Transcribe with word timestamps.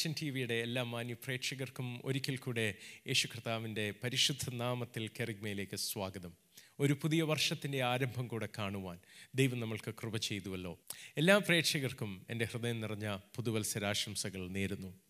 Vision 0.00 0.14
T 0.22 0.30
വിയുടെ 0.30 0.54
എല്ലാ 0.54 0.82
മാന്യ 0.82 1.14
പ്രേക്ഷകർക്കും 1.14 2.00
ഒരിക്കൽ 2.04 2.36
കൂടെ 2.36 2.74
യേശു 3.06 3.26
കർത്താവിന്റെ 3.26 3.94
പരിശുദ്ധ 4.04 4.54
നാമത്തിൽ 4.54 5.08
കെറിഗ്മയിലേക്ക് 5.08 5.76
സ്വാഗതം. 5.76 6.32
ഒരു 6.80 6.92
പുതിയ 6.92 7.22
വർഷത്തിന്റെ 7.22 7.82
ആരംഭം 7.82 8.28
കൂടെ 8.28 8.48
കാണുവാൻ 8.58 8.98
ദൈവം 9.34 9.60
നമ്മൾക്ക് 9.60 9.94
കൃപ 9.94 10.16
ചെയ്തുവല്ലോ. 10.16 10.78
എല്ലാ 11.16 11.38
പ്രേക്ഷകർക്കും 11.38 12.26
എന്റെ 12.30 12.44
ഹൃദയം 12.44 12.80
നിറഞ്ഞ 12.80 13.18
പുതുവത്സരാശംസകൾ 13.36 14.48
നേരുന്നു. 14.48 15.09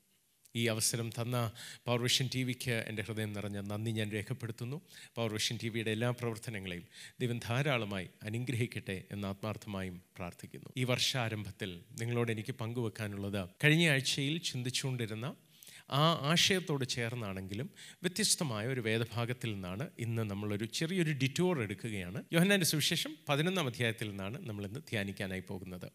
ഈ 0.57 0.67
അവസരം 0.67 1.11
തന്ന 1.11 1.53
പവർ 1.87 2.03
വിഷൻ 2.03 2.29
ടി 2.35 2.43
വിക്ക് 2.43 2.85
എന്റെ 2.89 3.03
ഹൃദയം 3.03 3.33
നിറഞ്ഞ 3.33 3.61
നന്ദി 3.61 3.91
ഞാൻ 3.91 4.11
രേഖപ്പെടുത്തുന്നു. 4.11 4.81
പവർ 5.17 5.33
വിഷൻ 5.33 5.59
ടി 5.63 5.69
വിയുടെ 5.69 5.91
എല്ലാ 5.91 6.11
പ്രവർത്തനങ്ങളെയും 6.11 6.85
ദൈവം 7.21 7.39
ധാരാളമായി 7.39 8.09
അനുഗ്രഹിക്കട്ടെ 8.23 9.05
എന്ന് 9.11 9.29
ആത്മാർത്ഥമായും 9.29 10.03
പ്രാർത്ഥിക്കുന്നു. 10.17 10.73
ഈ 10.77 10.85
വർഷാരംഭത്തിൽ 10.85 11.81
നിങ്ങളോട് 12.01 12.33
എനിക്ക് 12.33 12.55
പങ്കുവെക്കാനുള്ളത് 12.55 13.49
കഴിഞ്ഞ 13.65 13.91
ആഴ്ചയിൽ 13.91 14.39
ചിന്തിച്ചുകൊണ്ടിരുന്ന 14.39 15.35
ആ 15.91 16.13
ആശയത്തോട് 16.13 16.85
ചേർന്നാണെങ്കിലും 16.89 17.71
വ്യത്യസ്തമായ 18.03 18.67
ഒരു 18.67 18.81
വേദഭാഗത്തിൽ 18.81 19.53
നിന്നാണ് 19.53 19.91
ഇന്ന് 19.99 20.23
നമ്മളൊരു 20.23 20.65
ചെറിയൊരു 20.65 21.13
ഡിറ്റോർ 21.13 21.61
എടുക്കുകയാണ്. 21.61 22.25
യോഹന്നാന്റെ 22.33 22.67
സുവിശേഷം 22.67 23.17
പതിനൊന്നാം 23.29 23.67
അധ്യായത്തിൽ 23.67 24.09
നിന്നാണ് 24.09 24.49
നമ്മളിന്ന് 24.49 24.81
ധ്യാനിക്കാനായി 24.81 25.41
പോകുന്നത്. 25.41 25.93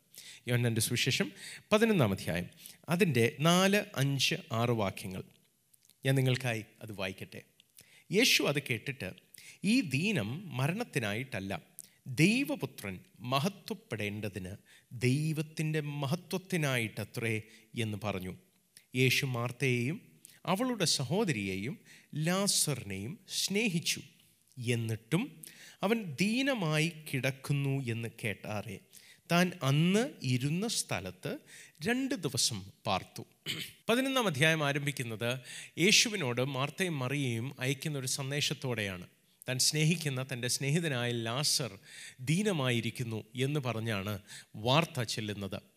യോഹന്നാന്റെ 0.48 0.82
സുവിശേഷം 0.82 1.32
പതിനൊന്നാം 1.72 2.12
അധ്യായം. 2.12 2.46
അതിന്റെ 2.90 3.38
നാല് 3.40 3.84
അഞ്ച് 3.96 4.36
ആറ് 4.52 4.72
വാക്യങ്ങൾ. 4.72 5.24
ഞാൻ 6.06 6.16
നിങ്ങൾക്കായി 6.16 6.66
അത് 6.82 6.92
വായിക്കട്ടെ. 6.92 7.42
യേശു 8.12 8.44
അത് 8.44 8.62
കേട്ടിട്ട് 8.70 9.14
ഈ 9.64 9.82
ദീനം 9.82 10.58
മരണത്തിനായിട്ടല്ല 10.58 11.62
ദൈവപുത്രൻ 12.08 13.00
മഹത്വപ്പെടേണ്ടതിന് 13.20 14.56
ദൈവത്തിന്റെ 14.92 15.80
മഹത്വത്തിനായിട്ടത്രേ 15.80 17.42
എന്ന് 17.80 17.98
പറഞ്ഞു. 18.04 18.38
യേശു 18.96 19.26
മാർത്തയെയും 19.26 20.02
അവളുടെ 20.46 20.86
സഹോദരിയെയും 20.86 21.80
ലാസറിനെയും 22.16 23.20
സ്നേഹിച്ചു. 23.30 24.02
എന്നിട്ടും 24.68 25.44
അവൻ 25.84 26.16
ദീനമായി 26.22 26.92
കിടക്കുന്നു 27.14 27.84
എന്ന് 27.92 28.10
കേട്ടാറേ. 28.24 28.80
താൻ 29.32 29.52
അന്ന് 29.64 30.10
ഇരുന്ന 30.24 30.68
സ്ഥലത്ത് 30.68 31.38
രണ്ട് 31.88 32.16
ദിവസം 32.16 32.72
പാർത്തു. 32.86 33.26
പതിനൊന്നാം 33.90 34.28
അധ്യായം 34.28 34.66
ആരംഭിക്കുന്നത് 34.66 35.40
യേശുവിനോട് 35.80 36.46
മാർത്തയും 36.46 37.00
മറിയയും 37.00 37.56
അയക്കുന്ന 37.60 37.98
ഒരു 37.98 38.08
സന്ദേശത്തോടെയാണ്. 38.08 39.08
താൻ 39.50 39.60
സ്നേഹിക്കുന്ന 39.60 40.26
തന്റെ 40.34 40.48
സ്നേഹിതനായ 40.48 41.12
ലാസർ 41.12 41.80
ദീനമായിരിക്കുന്നു 42.20 43.24
എന്ന് 43.36 43.60
പറഞ്ഞാണ് 43.60 44.20
വാർത്ത 44.56 45.04
ചെല്ലുന്നത്. 45.04 45.75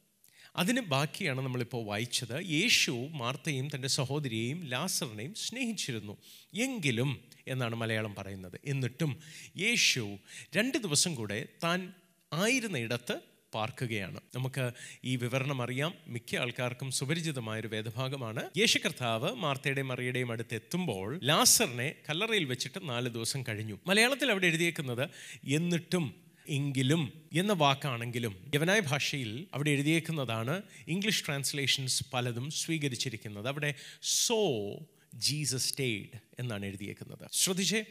അതിന് 0.59 0.81
ബാക്കിയാണ് 0.81 1.41
നമ്മളിപ്പോൾ 1.41 1.87
വായിച്ചത്. 1.87 2.45
യേശു 2.45 3.09
മാർത്തയും 3.11 3.69
തന്റെ 3.75 3.89
സഹോദരിയെയും 3.89 4.65
ലാസറിനെയും 4.65 5.35
സ്നേഹിച്ചിരുന്നു. 5.35 6.17
എങ്കിലും 6.55 7.21
എന്നാണ് 7.49 7.77
മലയാളം 7.77 8.15
പറയുന്നത് 8.15 8.61
എന്നിട്ടും 8.65 9.19
യേശു 9.59 10.17
രണ്ട് 10.57 10.79
ദിവസം 10.79 11.15
കൂടെ 11.15 11.49
താൻ 11.65 11.93
ആയിരുന്ന 12.33 12.79
ഇടത്ത് 12.79 13.21
പാർക്കുകയാണ്. 13.55 14.21
നമുക്ക് 14.35 14.71
ഈ 15.05 15.17
വിവരണം 15.17 15.63
അറിയാം. 15.63 15.95
മിക്ക 16.07 16.37
ആൾക്കാർക്കും 16.37 16.91
സുപരിചിതമായൊരു 16.91 17.69
വേദഭാഗമാണ്. 17.69 18.51
യേശു 18.59 18.79
കർത്താവ് 18.79 19.35
മാർത്തയുടെയും 19.35 19.89
മറിയുടെയും 19.89 20.33
അടുത്ത് 20.33 20.55
എത്തുമ്പോൾ 20.55 21.21
ലാസറിനെ 21.25 21.95
കല്ലറയിൽ 22.11 22.45
വെച്ചിട്ട് 22.45 22.89
നാല് 22.89 23.09
ദിവസം 23.09 23.43
കഴിഞ്ഞു. 23.43 23.79
മലയാളത്തിൽ 23.87 24.31
അവിടെ 24.31 24.47
എഴുതിയേക്കുന്നത് 24.47 25.09
എന്നിട്ടും 25.49 26.28
എങ്കിലും 26.49 27.13
എന്ന 27.33 27.53
വാക്കാണെങ്കിലും 27.53 28.51
യവനായ 28.55 28.81
ഭാഷയിൽ 28.81 29.47
അവിടെ 29.55 29.71
എഴുതിയേക്കുന്നതാണ് 29.71 30.63
ഇംഗ്ലീഷ് 30.89 31.27
ട്രാൻസ്ലേഷൻസ് 31.27 32.05
പലതും 32.13 32.51
സ്വീകരിച്ചിരിക്കുന്നത്. 32.51 33.49
അവിടെ 33.49 33.75
സോ 34.03 34.73
ജീസസ് 35.15 35.71
സ്റ്റേഡ് 35.71 36.19
എന്നാണ് 36.39 36.67
എഴുതിയേക്കുന്നത്. 36.67 37.29
ശ്രദ്ധിച്ചേ. 37.33 37.85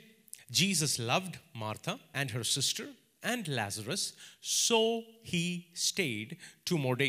Jesus 0.52 1.02
loved 1.02 1.34
Martha 1.56 1.96
and 2.16 2.30
her 2.30 2.42
sister 2.42 2.86
and 3.26 3.46
Lazarus 3.50 4.14
so 4.44 5.02
he 5.30 5.60
stayed 5.76 6.36
two 6.72 6.76
more 6.76 7.04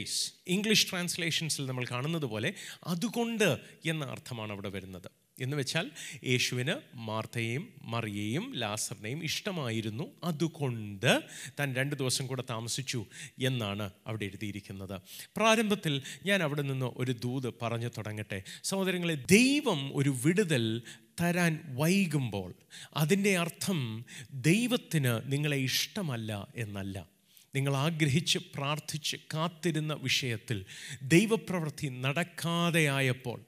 English 0.47 0.91
ട്രാൻസ്ലേഷൻസിൽ 0.91 1.67
നമ്മൾ 1.67 1.87
കാണുന്നത് 1.91 2.25
പോലെ 2.25 2.55
അതുകൊണ്ട് 2.87 3.59
എന്ന 3.87 4.05
അർത്ഥമാണ് 4.05 4.53
അവിടെ 4.53 4.69
വരുന്നത്. 4.69 5.18
എന്ന് 5.41 5.57
വെച്ചാൽ 5.57 5.91
യേശുവിന് 6.25 6.75
മാർത്തയെയും 6.95 7.69
മറിയയും 7.83 8.55
ലാസറിനെയും 8.57 9.25
ഇഷ്ടമായിരുന്നു. 9.25 10.05
അതുകൊണ്ട് 10.25 11.21
താൻ 11.61 11.75
രണ്ട് 11.75 11.97
ദിവസം 11.97 12.27
കൂടെ 12.27 12.45
താമസിച്ചു 12.51 13.07
എന്നാണ് 13.43 13.91
അവിടെ 14.07 14.25
എഴുതിയിരിക്കുന്നത്. 14.25 15.01
പ്രാരംഭത്തിൽ 15.37 16.03
ഞാൻ 16.27 16.43
അവിടെ 16.43 16.63
നിന്ന് 16.63 16.87
ഒരു 16.97 17.13
ദൂത് 17.13 17.55
പറഞ്ഞു 17.63 17.89
തുടങ്ങട്ടെ. 17.89 18.43
സഹോദരങ്ങളെ 18.65 19.15
ദൈവം 19.15 19.91
ഒരു 19.95 20.17
വിടുതൽ 20.25 20.83
തരാൻ 21.21 21.61
വൈകുമ്പോൾ 21.69 22.55
അതിന്റെ 22.97 23.39
അർത്ഥം 23.39 24.05
ദൈവത്തിന് 24.33 25.33
നിങ്ങളെ 25.33 25.57
ഇഷ്ടമല്ല 25.57 26.49
എന്നല്ല. 26.57 27.19
നിങ്ങൾ 27.55 27.77
ആഗ്രഹിച്ച് 27.77 28.39
പ്രാർത്ഥിച്ച് 28.39 29.17
കാത്തിരുന്ന 29.35 29.99
വിഷയത്തിൽ 30.03 30.65
ദൈവപ്രവൃത്തി 31.03 31.87
നടക്കാതെയായപ്പോൾ 31.87 33.41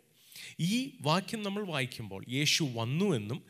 ഈ 0.60 0.91
വാക്യം 1.00 1.43
നമ്മൾ 1.43 1.65
വായിക്കുമ്പോൾ 1.65 2.25
യേശു 2.28 2.69
വന്നു 2.75 3.16
എന്നും 3.16 3.43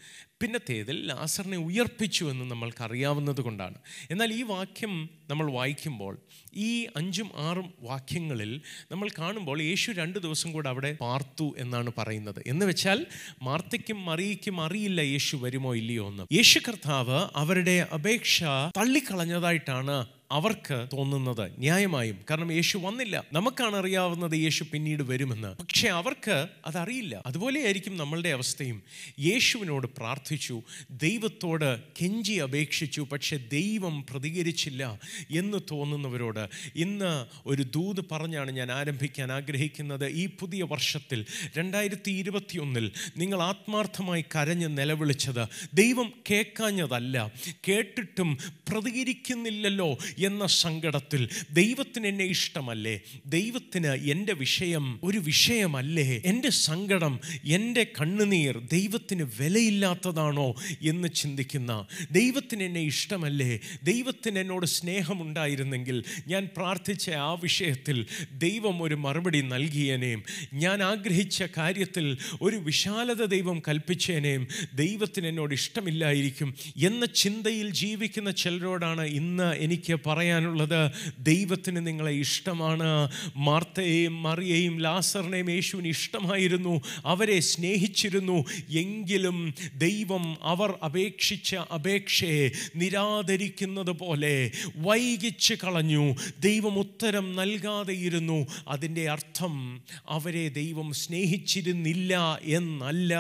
പിന്നത്തേതിൽ 0.43 1.07
ലാസറിനെ 1.07 1.57
ഉയർപ്പിച്ചു 1.57 2.25
എന്നും 2.25 2.49
നമ്മൾക്കറിയാവുന്നത് 2.49 3.41
കൊണ്ടാണ്. 3.41 3.75
എന്നാൽ 4.11 4.33
ഈ 4.33 4.43
വാക്യം 4.43 5.09
നമ്മൾ 5.31 5.51
വായിക്കുമ്പോൾ 5.51 6.19
ഈ 6.55 6.87
അഞ്ചും 6.97 7.31
ആറും 7.37 7.75
വാക്യങ്ങളിൽ 7.81 8.61
നമ്മൾ 8.91 9.09
കാണുമ്പോൾ 9.19 9.63
യേശു 9.63 9.93
രണ്ട് 9.93 10.19
ദിവസം 10.19 10.53
കൂടെ 10.53 10.69
അവിടെ 10.69 10.97
പാർത്തു 11.01 11.55
എന്നാണ് 11.59 11.93
പറയുന്നത്. 11.99 12.43
എന്ന് 12.47 12.67
വെച്ചാൽ 12.67 13.07
മാർത്തയ്ക്കും 13.43 14.05
മറിയയ്ക്കും 14.05 14.61
അറിയില്ല 14.61 15.01
യേശു 15.01 15.37
വരുമോ 15.37 15.75
ഇല്ലയോ 15.75 16.09
എന്ന്. 16.09 16.27
യേശു 16.33 16.59
കർത്താവ് 16.59 17.29
അവരുടെ 17.37 17.87
അപേക്ഷ 17.95 18.45
തള്ളിക്കളഞ്ഞതായിട്ടാണ് 18.77 20.20
അവർക്ക് 20.31 20.87
തോന്നുന്നത് 20.93 21.59
ന്യായമായും. 21.59 22.19
കാരണം 22.31 22.53
യേശു 22.53 22.79
വന്നില്ല. 22.79 23.25
നമുക്കാണ് 23.33 23.77
അറിയാവുന്നത് 23.77 24.33
യേശു 24.33 24.65
പിന്നീട് 24.73 25.03
വരുമെന്ന്. 25.03 25.49
പക്ഷെ 25.49 25.89
അവർക്ക് 25.89 26.47
അതറിയില്ല. 26.67 27.23
അതുപോലെയായിരിക്കും 27.27 27.97
നമ്മളുടെ 27.97 28.29
അവസ്ഥയും. 28.29 28.83
യേശുവിനോട് 29.21 29.87
പ്രാർത്ഥിച്ചു. 29.87 30.63
ദൈവത്തോട് 30.91 31.81
കെഞ്ചി 31.81 32.33
അപേക്ഷിച്ചു. 32.33 33.01
പക്ഷെ 33.13 33.37
ദൈവം 33.37 34.07
പ്രതികരിച്ചില്ല 34.11 35.01
എന്ന് 35.31 35.59
തോന്നുന്നവരോട് 35.71 36.49
ഇന്ന് 36.77 37.27
ഒരു 37.47 37.63
ദൂത് 37.63 38.05
പറഞ്ഞാണ് 38.13 38.51
ഞാൻ 38.51 38.73
ആരംഭിക്കാൻ 38.73 39.33
ആഗ്രഹിക്കുന്നത്. 39.33 40.09
ഈ 40.09 40.29
പുതിയ 40.41 40.63
വർഷത്തിൽ 40.63 41.27
രണ്ടായിരത്തി 41.59 42.11
ഇരുപത്തിയൊന്നിൽ 42.11 42.93
നിങ്ങൾ 43.17 43.43
ആത്മാർത്ഥമായി 43.43 44.23
കരഞ്ഞ് 44.23 44.79
നിലവിളിച്ചത് 44.79 45.49
ദൈവം 45.75 46.13
കേൾക്കാഞ്ഞതല്ല. 46.31 47.33
കേട്ടിട്ടും 47.69 48.39
പ്രതികരിക്കുന്നില്ലല്ലോ 48.69 49.99
എന്ന 50.21 50.47
സങ്കടത്തിൽ 50.47 51.23
ദൈവത്തിന് 51.53 52.07
എന്നെ 52.07 52.25
ഇഷ്ടമല്ലേ? 52.25 52.95
ദൈവത്തിന് 53.27 53.87
എന്റെ 53.87 54.33
വിഷയം 54.33 55.01
ഒരു 55.03 55.19
വിഷയമല്ലേ? 55.19 56.23
എന്റെ 56.25 56.51
സങ്കടം 56.51 57.15
എന്റെ 57.45 57.85
കണ്ണുനീർ 58.01 58.59
ദൈവത്തിന് 58.73 59.25
വിലയില്ലാത്തതാണോ 59.39 60.49
എന്ന് 60.83 61.09
ചിന്തിക്കുന്ന 61.15 61.73
ദൈവത്തിന് 62.13 62.63
എന്നെ 62.63 62.83
ഇഷ്ടമല്ലേ? 62.83 63.61
ദൈവത്തിന് 63.83 64.39
എന്നോട് 64.39 64.67
സ്നേഹമുണ്ടായിരുന്നെങ്കിൽ 64.67 65.97
ഞാൻ 66.27 66.49
പ്രാർത്ഥിച്ച 66.57 67.11
ആ 67.11 67.33
വിഷയത്തിൽ 67.43 68.07
ദൈവം 68.39 68.83
ഒരു 68.83 68.95
മറുപടി 68.95 69.41
നൽകിയേനേയും 69.43 70.23
ഞാൻ 70.55 70.83
ആഗ്രഹിച്ച 70.83 71.43
കാര്യത്തിൽ 71.59 72.07
ഒരു 72.43 72.57
വിശാലത 72.57 73.23
ദൈവം 73.25 73.63
കൽപ്പിച്ചേനേയും 73.69 74.45
ദൈവത്തിന് 74.75 75.27
എന്നോട് 75.27 75.55
ഇഷ്ടമില്ലായിരിക്കും 75.55 76.49
എന്ന 76.77 77.07
ചിന്തയിൽ 77.15 77.71
ജീവിക്കുന്ന 77.73 78.31
ചിലരോടാണ് 78.31 79.05
ഇന്ന് 79.21 79.49
എനിക്ക് 79.67 79.95
പറയാനുള്ളത് 80.11 80.91
ദൈവത്തിന് 81.19 81.87
നിങ്ങളെ 81.87 82.13
ഇഷ്ടമാണ്. 82.13 83.09
മാർത്തയെയും 83.37 84.23
മറിയയും 84.23 84.81
ലാസറിനെയും 84.81 85.51
യേശുവിന് 85.51 85.89
ഇഷ്ടമായിരുന്നു. 85.89 86.81
അവരെ 87.07 87.41
സ്നേഹിച്ചിരുന്നു. 87.41 88.45
എങ്കിലും 88.71 89.55
ദൈവം 89.75 90.37
അവർ 90.43 90.75
അപേക്ഷിച്ച 90.85 91.55
അപേക്ഷയെ 91.55 92.51
നിരാകരിക്കുന്നത് 92.77 93.91
പോലെ 93.91 94.51
വൈകിച്ച് 94.77 95.55
കളഞ്ഞു. 95.55 96.15
ദൈവം 96.41 96.79
ഉത്തരം 96.79 97.37
നൽകാതെയിരുന്നു 97.37 98.47
അതിന്റെ 98.69 99.11
അർത്ഥം 99.11 99.81
അവരെ 100.09 100.49
ദൈവം 100.49 100.93
സ്നേഹിച്ചിരുന്നില്ല 100.93 102.39
എന്നല്ല. 102.43 103.19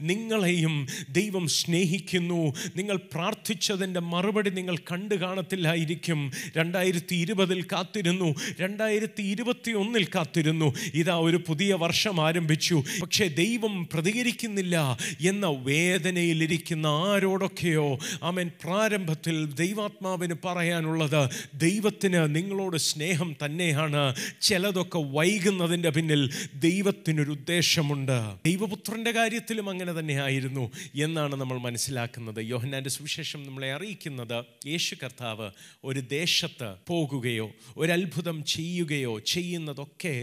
നിങ്ങളെയും 0.00 0.86
ദൈവം 1.10 1.48
സ്നേഹിക്കുന്നു. 1.48 2.54
നിങ്ങൾ 2.76 2.96
പ്രാർത്ഥിച്ചതിന്റെ 2.96 4.00
മറുപടി 4.00 4.50
നിങ്ങൾ 4.50 4.76
കണ്ടു 4.76 5.14
കാണത്തില്ലായിരിക്കും 5.14 6.25
രണ്ടായിരത്തി 6.56 7.14
ഇരുപതിൽ 7.14 7.62
കാത്തിരുന്നു. 7.62 8.34
രണ്ടായിരത്തി 8.60 9.22
ഇരുപത്തി 9.22 9.70
ഒന്നിൽ 9.70 10.04
കാത്തിരുന്നു. 10.04 10.74
ഇതാ 10.94 11.14
ഒരു 11.14 11.42
പുതിയ 11.46 11.74
വർഷം 11.74 12.26
ആരംഭിച്ചു. 12.26 12.82
പക്ഷേ 13.02 13.28
ദൈവം 13.28 13.88
പ്രതികരിക്കുന്നില്ല 13.92 14.98
എന്ന 15.20 15.46
വേദനയിലിരിക്കുന്ന 15.46 16.86
ആരോടൊക്കെയോ 16.86 17.98
അവൻ 18.22 18.50
പ്രാരംഭത്തിൽ 18.64 19.52
ദൈവാത്മാവിന് 19.52 20.34
പറയാനുള്ളത് 20.44 21.28
ദൈവത്തിന് 21.54 22.36
നിങ്ങളോട് 22.36 22.76
സ്നേഹം 22.76 23.36
തന്നെയാണ്. 23.44 24.14
ചിലതൊക്കെ 24.40 24.98
വൈകുന്നതിന്റെ 24.98 25.90
പിന്നിൽ 25.90 26.30
ദൈവത്തിനൊരു 26.54 27.30
ഉദ്ദേശമുണ്ട്. 27.30 28.22
ദൈവപുത്രന്റെ 28.46 29.10
കാര്യത്തിലും 29.10 29.70
അങ്ങനെ 29.70 29.92
തന്നെ 29.92 30.22
ആയിരുന്നു 30.22 30.70
എന്നാണ് 30.94 31.36
നമ്മൾ 31.36 31.58
മനസ്സിലാക്കുന്നത്. 31.58 32.44
യോഹന്നാന്റെ 32.44 32.90
സുവിശേഷം 32.90 33.46
നമ്മളെ 33.46 33.72
അറിയിക്കുന്നത്. 33.72 34.44
യേശു 34.66 34.94
കർത്താവ് 34.94 35.50
ഒരു 35.84 36.00
ദേശത്ത് 36.16 36.74
പോകുകയോ 36.86 37.46
ഒരത്ഭുതം 37.76 38.44
ചെയ്യുകയോ 38.44 39.18
ചെയ്യുന്നതൊക്കെ 39.18 40.14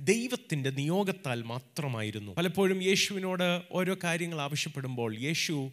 ദൈവത്തിന്റെ 0.00 0.70
നിയോഗത്താൽ 0.70 1.42
മാത്രമായിരുന്നു. 1.42 2.32
പലപ്പോഴും 2.32 2.82
യേശുവിനോട് 2.82 3.48
ഓരോ 3.72 3.96
കാര്യങ്ങൾ 4.04 4.40
ആവശ്യപ്പെടുമ്പോൾ 4.40 5.10
യേശു 5.20 5.70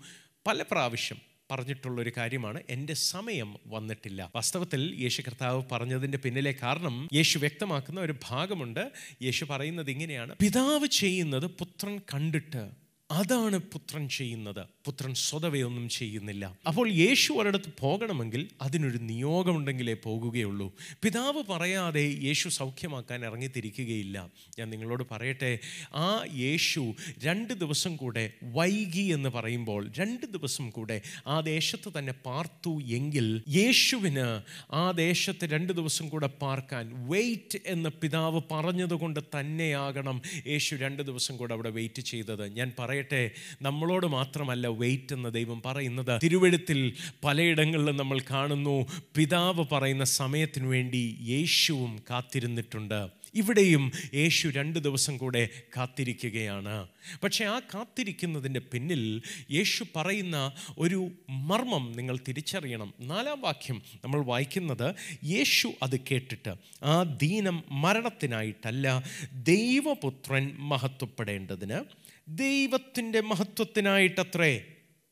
പല 0.47 0.63
പ്രാവശ്യം 0.71 1.17
പറഞ്ഞിട്ടുള്ള 1.51 2.01
ഒരു 2.01 2.11
കാര്യമാണ് 2.17 2.59
എന്റെ 2.69 2.93
സമയം 2.93 3.55
വന്നിട്ടില്ല. 3.67 4.31
വാസ്തവത്തിൽ 4.35 4.81
യേശു 4.99 5.21
കർത്താവ് 5.21 5.63
പറഞ്ഞതിന്റെ 5.71 6.17
പിന്നിലെ 6.17 6.55
കാരണം 6.63 7.09
യേശു 7.13 7.39
വ്യക്തമാക്കുന്ന 7.39 7.99
ഒരു 7.99 8.15
ഭാഗമുണ്ട്. 8.29 8.91
യേശു 9.21 9.45
പറയുന്നത് 9.45 9.89
ഇങ്ങനെയാണ് 9.91 10.35
പിതാവ് 10.35 10.87
ചെയ്യുന്നത് 10.87 11.47
പുത്രൻ 11.59 11.95
കണ്ടിട്ട് 12.13 12.63
അതാണ് 13.11 13.57
പുത്രൻ 13.57 14.09
ചെയ്യുന്നത്. 14.09 14.67
പുത്രൻ 14.85 15.13
സ്വതവേ 15.13 15.61
ഒന്നും 15.61 15.89
ചെയ്യുന്നില്ല. 15.89 16.57
അപ്പോൾ 16.67 16.89
യേശു 16.89 17.33
ഒരിടത്ത് 17.33 17.71
പോകണമെങ്കിൽ 17.79 18.49
അതിനൊരു 18.61 18.97
നിയോഗമുണ്ടെങ്കിലേ 18.97 19.93
പോകുകയുള്ളൂ. 19.93 20.75
പിതാവ് 21.03 21.43
പറയാതെ 21.49 22.17
യേശു 22.21 22.49
സൗഖ്യമാക്കാൻ 22.49 23.25
ഇറങ്ങിത്തിരിക്കുകയില്ല. 23.25 24.29
ഞാൻ 24.59 24.69
നിങ്ങളോട് 24.69 25.03
പറയട്ടെ 25.11 25.59
ആ 25.95 26.25
യേശു 26.35 26.93
രണ്ട് 27.23 27.53
ദിവസം 27.53 27.95
കൂടെ 27.95 28.33
വൈകി 28.43 29.01
എന്ന് 29.01 29.29
പറയുമ്പോൾ 29.29 29.91
രണ്ട് 29.99 30.25
ദിവസം 30.25 30.69
കൂടെ 30.69 31.01
ആ 31.27 31.39
ദേശത്ത് 31.39 31.91
തന്നെ 31.97 32.13
പാർത്തു 32.13 32.81
എങ്കിൽ 32.83 33.43
യേശുവിന് 33.47 34.41
ആ 34.73 34.91
ദേശത്ത് 34.91 35.45
രണ്ട് 35.45 35.73
ദിവസം 35.73 36.09
കൂടെ 36.09 36.27
പാർക്കാൻ 36.27 37.09
വെയിറ്റ് 37.09 37.59
എന്ന് 37.65 37.89
പിതാവ് 37.89 38.41
പറഞ്ഞതുകൊണ്ട് 38.51 39.19
തന്നെയാകണം 39.39 40.21
യേശു 40.47 40.75
രണ്ട് 40.75 41.03
ദിവസം 41.03 41.37
കൂടെ 41.37 41.53
അവിടെ 41.53 41.69
വെയിറ്റ് 41.69 42.01
ചെയ്തത്. 42.01 42.53
ഞാൻ 42.53 42.71
പറയട്ടെ. 42.99 43.31
നമ്മളോട് 43.61 44.05
മാത്രമല്ല 44.05 44.67
വെയിറ്റ് 44.67 45.13
എന്ന് 45.13 45.33
ദൈവം 45.33 45.61
പറയുന്നത്. 45.65 46.19
തിരുവഴുത്തിൽ 46.23 46.93
പലയിടങ്ങളിലും 47.23 47.97
നമ്മൾ 47.97 48.19
കാണുന്നു 48.19 48.87
പിതാവ് 49.15 49.65
പറയുന്ന 49.71 50.03
സമയത്തിനു 50.03 50.67
വേണ്ടി 50.67 51.17
യേശുവും 51.21 52.03
കാത്തിരുന്നിട്ടുണ്ട്. 52.09 53.19
ഇവിടെയും 53.35 53.91
യേശു 54.13 54.47
രണ്ട് 54.47 54.79
ദിവസം 54.79 55.17
കൂടെ 55.17 55.49
കാത്തിരിക്കുകയാണ്. 55.77 56.87
പക്ഷേ 57.23 57.45
ആ 57.45 57.59
കാത്തിരിക്കുന്നതിന്റെ 57.59 58.59
പിന്നിൽ 58.59 59.21
യേശു 59.51 59.85
പറയുന്ന 59.95 60.51
ഒരു 60.77 61.11
മർമ്മം 61.29 61.93
നിങ്ങൾ 61.95 62.19
തിരിച്ചറിയണം. 62.27 62.93
നാലാം 62.99 63.41
വാക്യം 63.41 63.81
നമ്മൾ 64.03 64.21
വായിക്കുന്നത് 64.21 64.95
യേശു 65.25 65.73
അത് 65.83 65.99
കേട്ടിട്ട് 65.99 66.55
ആ 66.83 67.03
ദീനം 67.03 67.63
മരണത്തിനായിട്ടല്ല 67.71 69.03
ദൈവപുത്രൻ 69.33 70.55
മഹത്വപ്പെടേണ്ടതിന് 70.59 72.08
ദൈവത്തിന്റെ 72.29 73.21
മഹത്വത്തിനായിട്ടത്രേ. 73.21 74.65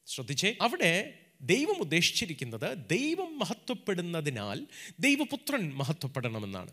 ശ്രദ്ധിച്ചേ 0.06 0.56
അവിടെ 0.62 1.19
ദൈവം 1.42 1.80
ഉദ്ദേശിച്ചിരിക്കുന്നത് 1.80 2.90
ദൈവം 2.90 3.40
മഹത്വപ്പെടുന്നതിനാൽ 3.40 4.68
ദൈവപുത്രൻ 5.00 5.74
മഹത്വപ്പെടണമെന്നാണ്. 5.74 6.72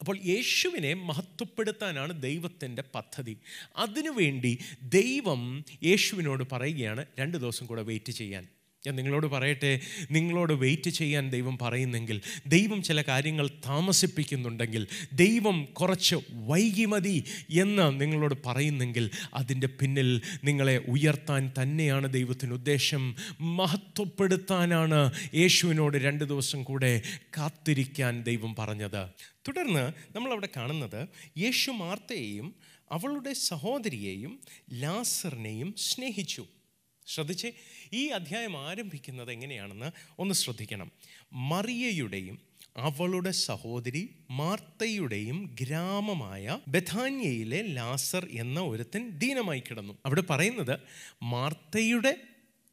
അപ്പോൾ 0.00 0.18
യേശുവിനെ 0.24 0.94
മഹത്വപ്പെടുത്താനാണ് 0.94 2.22
ദൈവത്തിന്റെ 2.22 2.82
പദ്ധതി. 2.94 3.36
അതിനുവേണ്ടി 3.76 4.58
ദൈവം 4.82 5.64
യേശുവിനോട് 5.84 6.44
പറയുകയാണ് 6.52 7.06
രണ്ട് 7.18 7.38
ദിവസം 7.38 7.66
കൂടെ 7.66 7.82
വെയിറ്റ് 7.82 8.12
ചെയ്യാൻ. 8.12 8.48
ഞാൻ 8.86 8.96
നിങ്ങളോട് 8.96 9.26
പറയട്ടെ 9.26 9.80
നിങ്ങളോട് 10.10 10.52
വെയിറ്റ് 10.52 10.90
ചെയ്യാൻ 10.90 11.30
ദൈവം 11.30 11.58
പറയുന്നെങ്കിൽ 11.58 12.20
ദൈവം 12.46 12.82
ചില 12.82 13.02
കാര്യങ്ങൾ 13.02 13.48
താമസിപ്പിക്കുന്നുണ്ടെങ്കിൽ 13.48 14.86
ദൈവം 15.12 15.64
കുറച്ച് 15.64 16.16
വൈകി 16.30 16.84
മതി 16.84 17.24
എന്ന് 17.50 18.00
നിങ്ങളോട് 18.00 18.34
പറയുന്നെങ്കിൽ 18.46 19.10
അതിന്റെ 19.34 19.66
പിന്നിൽ 19.66 20.22
നിങ്ങളെ 20.44 20.78
ഉയർത്താൻ 20.78 21.52
തന്നെയാണ് 21.62 22.12
ദൈവത്തിന് 22.12 22.52
ഉദ്ദേശം. 22.52 23.16
മഹത്വപ്പെടുത്താനാണ് 23.40 25.12
യേശുവിനോട് 25.34 25.96
രണ്ട് 25.96 26.24
ദിവസം 26.24 26.62
കൂടെ 26.62 27.02
കാത്തിരിക്കാൻ 27.38 28.22
ദൈവം 28.22 28.54
പറഞ്ഞത്. 28.54 29.08
തുടർന്ന് 29.48 29.92
നമ്മളവിടെ 30.16 30.48
കാണുന്നത് 30.56 31.08
യേശു 31.38 31.70
മാർത്തയെയും 31.70 32.54
അവളുടെ 32.92 33.32
സഹോദരിയെയും 33.32 34.40
ലാസറിനെയും 34.72 35.74
സ്നേഹിച്ചു. 35.78 36.46
ശ്രദ്ധിച്ചേ. 37.06 37.52
ഈ 37.92 38.06
അധ്യായം 38.06 38.68
ആരംഭിക്കുന്നത് 38.68 39.32
എങ്ങനെയാണെന്ന് 39.32 39.90
ഒന്ന് 40.18 40.34
ശ്രദ്ധിക്കണം. 40.34 40.92
മറിയയുടെയും 41.32 42.38
അവളുടെ 42.76 43.30
സഹോദരി 43.30 44.14
മാർത്തയുടെയും 44.30 45.56
ഗ്രാമമായ 45.60 46.58
ബഥാന്യയിലെ 46.68 47.62
ലാസർ 47.62 48.28
എന്ന 48.30 48.60
ഒരുത്തൻ 48.60 49.10
ദീനമായി 49.10 49.60
കിടന്നു. 49.60 49.98
അവിടെ 50.06 50.20
പറയുന്നത് 50.20 50.80
മാർത്തയുടെ 51.22 52.16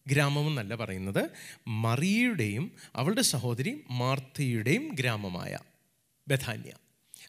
ഗ്രാമമെന്നല്ല 0.07 0.75
പറയുന്നത് 0.75 1.29
മറിയയുടെയും 1.67 2.71
അവളുടെ 2.95 3.21
സഹോദരി 3.21 3.83
മാർത്തയുടെയും 3.91 4.87
ഗ്രാമമായ 4.87 5.57
ബഥാന്യ. 6.27 6.71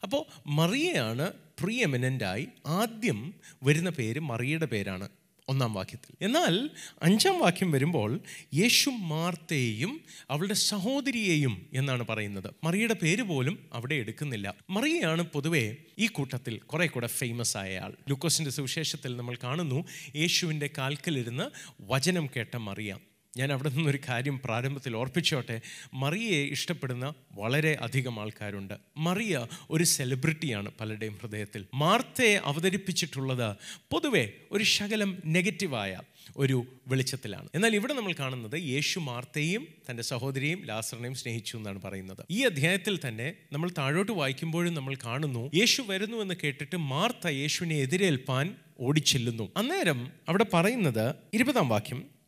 അപ്പോൾ 0.02 0.24
മറിയയാണ് 0.46 1.32
പ്രീ 1.32 1.82
എമിനന്റായി 1.82 2.48
ആദ്യം 2.66 3.34
വരുന്ന 3.62 3.90
പേര് 3.90 4.20
മറിയയുടെ 4.20 4.66
പേരാണ്. 4.66 5.08
ഒന്നാം 5.50 5.74
വാക്യത്തിൽ. 5.74 6.24
എന്നാൽ 6.24 6.70
അഞ്ചാം 7.02 7.40
വാക്യം 7.40 7.70
വരുമ്പോൾ 7.70 8.20
യേശു 8.54 8.90
മാർത്തയെയും 8.90 10.00
അവളുടെ 10.30 10.54
സഹോദരിയെയും 10.54 11.66
എന്നാണ് 11.74 12.06
പറയുന്നത്. 12.06 12.54
മറിയയുടെ 12.64 12.94
പേര് 12.94 13.22
പോലും 13.22 13.58
അവിടെ 13.72 13.94
എടുക്കുന്നില്ല. 13.94 14.54
മറിയയാണ് 14.70 15.22
പൊതുവേ 15.22 15.76
ഈ 15.98 16.06
കൂട്ടത്തിൽ 16.06 16.58
കുറെ 16.58 16.86
കൂടെ 16.86 17.06
ഫേമസ് 17.06 17.56
ആയ 17.56 17.78
ആൾ. 17.78 17.94
ലൂക്കോസിന്റെ 18.08 18.50
സുവിശേഷത്തിൽ 18.50 19.16
നമ്മൾ 19.16 19.36
കാണുന്നു 19.44 19.84
യേശുവിന്റെ 20.16 20.70
കാൽക്കലിരുന്ന് 20.78 21.44
വചനം 21.82 22.28
കേട്ട 22.36 22.56
മറിയ. 22.56 22.96
ഞാൻ 23.36 23.52
അവിടെ 23.52 23.68
നിന്നൊരു 23.68 23.98
കാര്യം 24.08 24.40
പ്രാരംഭത്തിൽ 24.44 24.96
ഓർപ്പിച്ചോട്ടെ. 24.96 25.60
മറിയയെ 25.94 26.44
ഇഷ്ടപ്പെടുന്ന 26.44 27.14
വളരെ 27.32 27.78
അധികം 27.80 28.20
ആൾക്കാരുണ്ട്. 28.20 28.74
മറിയ 28.96 29.46
ഒരു 29.70 29.84
സെലിബ്രിറ്റിയാണ് 29.84 30.72
പലരുടെയും 30.80 31.18
ഹൃദയത്തിൽ. 31.22 31.66
മാർത്തയെ 31.74 32.36
അവതരിപ്പിച്ചിട്ടുള്ളത് 32.44 33.56
പൊതുവെ 33.90 34.32
ഒരു 34.50 34.64
ശകലം 34.64 35.22
നെഗറ്റീവായ 35.26 36.00
ഒരു 36.36 36.66
വെളിച്ചത്തിലാണ്. 36.86 37.48
എന്നാൽ 37.54 37.74
ഇവിടെ 37.74 37.92
നമ്മൾ 37.92 38.12
കാണുന്നത് 38.12 38.60
യേശു 38.62 38.98
മാർത്തയും 38.98 39.68
തന്റെ 39.90 40.02
സഹോദരിയും 40.02 40.64
ലാസറിനെയും 40.64 41.14
സ്നേഹിച്ചു 41.14 41.56
എന്നാണ് 41.56 41.82
പറയുന്നത്. 41.82 42.24
ഈ 42.30 42.44
അധ്യായത്തിൽ 42.44 42.98
തന്നെ 43.08 43.34
നമ്മൾ 43.52 43.70
താഴോട്ട് 43.78 44.12
വായിക്കുമ്പോഴും 44.12 44.74
നമ്മൾ 44.74 44.94
കാണുന്നു 44.94 45.50
യേശു 45.54 45.82
വരുന്നു 45.82 46.16
എന്ന് 46.16 46.34
കേട്ടിട്ട് 46.44 46.76
മാർത്ത 46.76 47.28
യേശുവിനെ 47.28 47.76
എതിരേൽപ്പാൻ 47.76 48.54
ഓടിച്ചെല്ലുന്നു. 48.80 49.52
അന്നേരം 49.56 50.10
അവിടെ 50.28 50.46
പറയുന്നത് 50.54 51.14
ഇരുപതാം 51.34 51.68
വാക്യം 51.68 52.19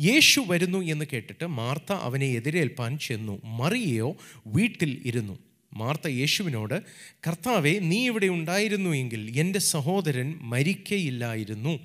യേശു 0.00 0.40
വരുന്നു 0.40 0.78
എന്ന് 0.78 1.04
കേട്ടിട്ട് 1.12 1.46
മാർത്ത 1.46 1.92
അവനെ 1.92 2.26
എതിരേൽപ്പാൻ 2.26 2.98
ചെന്നു. 2.98 3.40
മറിയയോ 3.44 4.16
വീട്ടിൽ 4.46 5.02
ഇരുന്നു. 5.04 5.38
മാർത്ത 5.74 6.08
യേശുവിനോട് 6.08 6.82
കർത്താവെ 7.26 7.78
നീ 7.82 8.06
ഇവിടെ 8.06 8.26
ഉണ്ടായിരുന്നു 8.26 8.90
എങ്കിൽ 8.90 9.38
എന്റെ 9.38 9.58
സഹോദരൻ 9.58 10.38
മരിക്കയില്ലായിരുന്നു. 10.42 11.78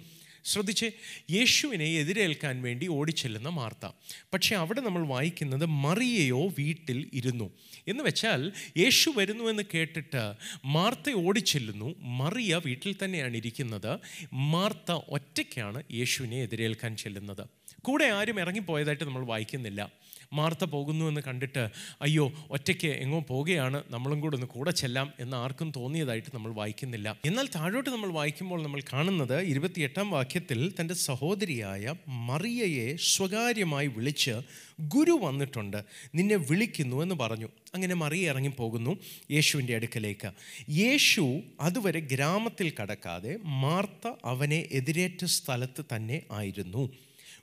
ശ്രദ്ധിച്ച് 0.45 0.86
യേശുവിനെ 1.31 1.86
എതിരേൽക്കാൻ 1.86 2.62
വേണ്ടി 2.62 2.88
ഓടിച്ചെല്ലുന്ന 2.88 3.50
മാർത്ത. 3.50 3.91
പക്ഷേ 4.33 4.55
അവിടെ 4.55 4.81
നമ്മൾ 4.81 5.07
വായിക്കുന്നത് 5.07 5.65
മറിയയോ 5.65 6.48
വീട്ടിൽ 6.48 7.10
ഇരുന്നു. 7.13 7.51
എന്ന് 7.88 8.03
വെച്ചാൽ 8.03 8.51
യേശു 8.77 9.13
വരുന്നു 9.17 9.43
എന്ന് 9.43 9.63
കേട്ടിട്ട് 9.74 10.33
മാർത്ത 10.65 11.10
ഓടിച്ചെല്ലുന്നു. 11.15 11.95
മറിയ 12.00 12.62
വീട്ടിൽ 12.65 12.95
തന്നെയാണ് 13.03 13.38
ഇരിക്കുന്നത്. 13.38 14.00
മാർത്ത 14.33 14.91
ഒറ്റയ്ക്കാണ് 14.91 15.83
യേശുവിനെ 15.93 16.38
എതിരേൽക്കാൻ 16.38 16.98
ചെല്ലുന്നത്. 16.98 17.48
കൂടെ 17.81 18.05
ആരും 18.05 18.39
ഇറങ്ങിപ്പോയതായിട്ട് 18.39 19.03
നമ്മൾ 19.03 19.25
വായിക്കുന്നില്ല. 19.25 20.00
മാർത്ത 20.33 20.65
പോകുന്നു 20.65 21.05
എന്ന് 21.05 21.21
കണ്ടിട്ട് 21.21 21.69
അയ്യോ 22.01 22.31
ഒറ്റയ്ക്ക് 22.50 22.88
എങ്ങോ 22.88 23.19
പോവുകയാണ് 23.19 23.83
നമ്മളും 23.89 24.19
കൂടെ 24.19 24.35
ഒന്ന് 24.35 24.47
കൂടെ 24.47 24.71
ചെല്ലാം 24.71 25.13
എന്ന് 25.19 25.38
ആർക്കും 25.38 25.73
തോന്നിയതായിട്ട് 25.75 26.27
നമ്മൾ 26.33 26.53
വായിക്കുന്നില്ല. 26.53 27.17
എന്നാൽ 27.25 27.47
താഴോട്ട് 27.55 27.89
നമ്മൾ 27.89 28.11
വായിക്കുമ്പോൾ 28.11 28.63
നമ്മൾ 28.63 28.81
കാണുന്നത് 28.93 29.41
ഇരുപത്തിയെട്ടാം 29.41 30.11
വാക്യത്തിൽ 30.11 30.73
തന്റെ 30.81 30.93
സഹോദരിയായ 30.93 31.95
മറിയയെ 32.07 32.95
സ്വകാര്യമായി 32.95 33.88
വിളിച്ച് 33.88 34.41
ഗുരു 34.81 35.11
വന്നിട്ടുണ്ട് 35.11 35.83
നിന്നെ 36.15 36.35
വിളിക്കുന്നു 36.35 37.01
എന്ന് 37.01 37.15
പറഞ്ഞു. 37.15 37.50
അങ്ങനെ 37.73 37.95
മറിയ 37.95 38.29
ഇറങ്ങിപ്പോകുന്നു 38.29 38.97
യേശുവിന്റെ 39.31 39.75
അടുക്കലേക്ക്. 39.75 40.31
യേശു 40.69 41.41
അതുവരെ 41.61 42.00
ഗ്രാമത്തിൽ 42.00 42.73
കടക്കാതെ 42.81 43.38
മാർത്ത 43.43 44.11
അവനെ 44.25 44.67
എതിരേറ്റ 44.71 45.25
സ്ഥലത്ത് 45.25 45.85
തന്നെ 45.95 46.21
ആയിരുന്നു. 46.31 46.89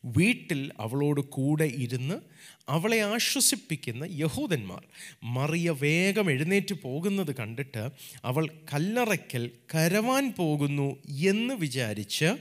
വീട്ടിൽ 0.05 0.73
അവളോട് 0.81 1.21
കൂടെ 1.21 1.65
ഇരുന്ന് 1.65 2.21
അവളെ 2.69 3.01
ആശ്വസിപ്പിക്കുന്ന 3.01 4.07
യഹൂദന്മാർ 4.11 4.87
മറിയ 5.23 5.71
വേഗം 5.71 6.31
എഴുന്നേറ്റ് 6.31 6.75
പോകുന്നത് 6.75 7.35
കണ്ടിട്ട് 7.35 7.91
അവൾ 8.25 8.49
കല്ലറയ്ക്കൽ 8.73 9.51
കരവാൻ 9.75 10.35
പോകുന്നു 10.37 10.97
എന്ന് 11.09 11.55
വിചാരിച്ച് 11.55 12.37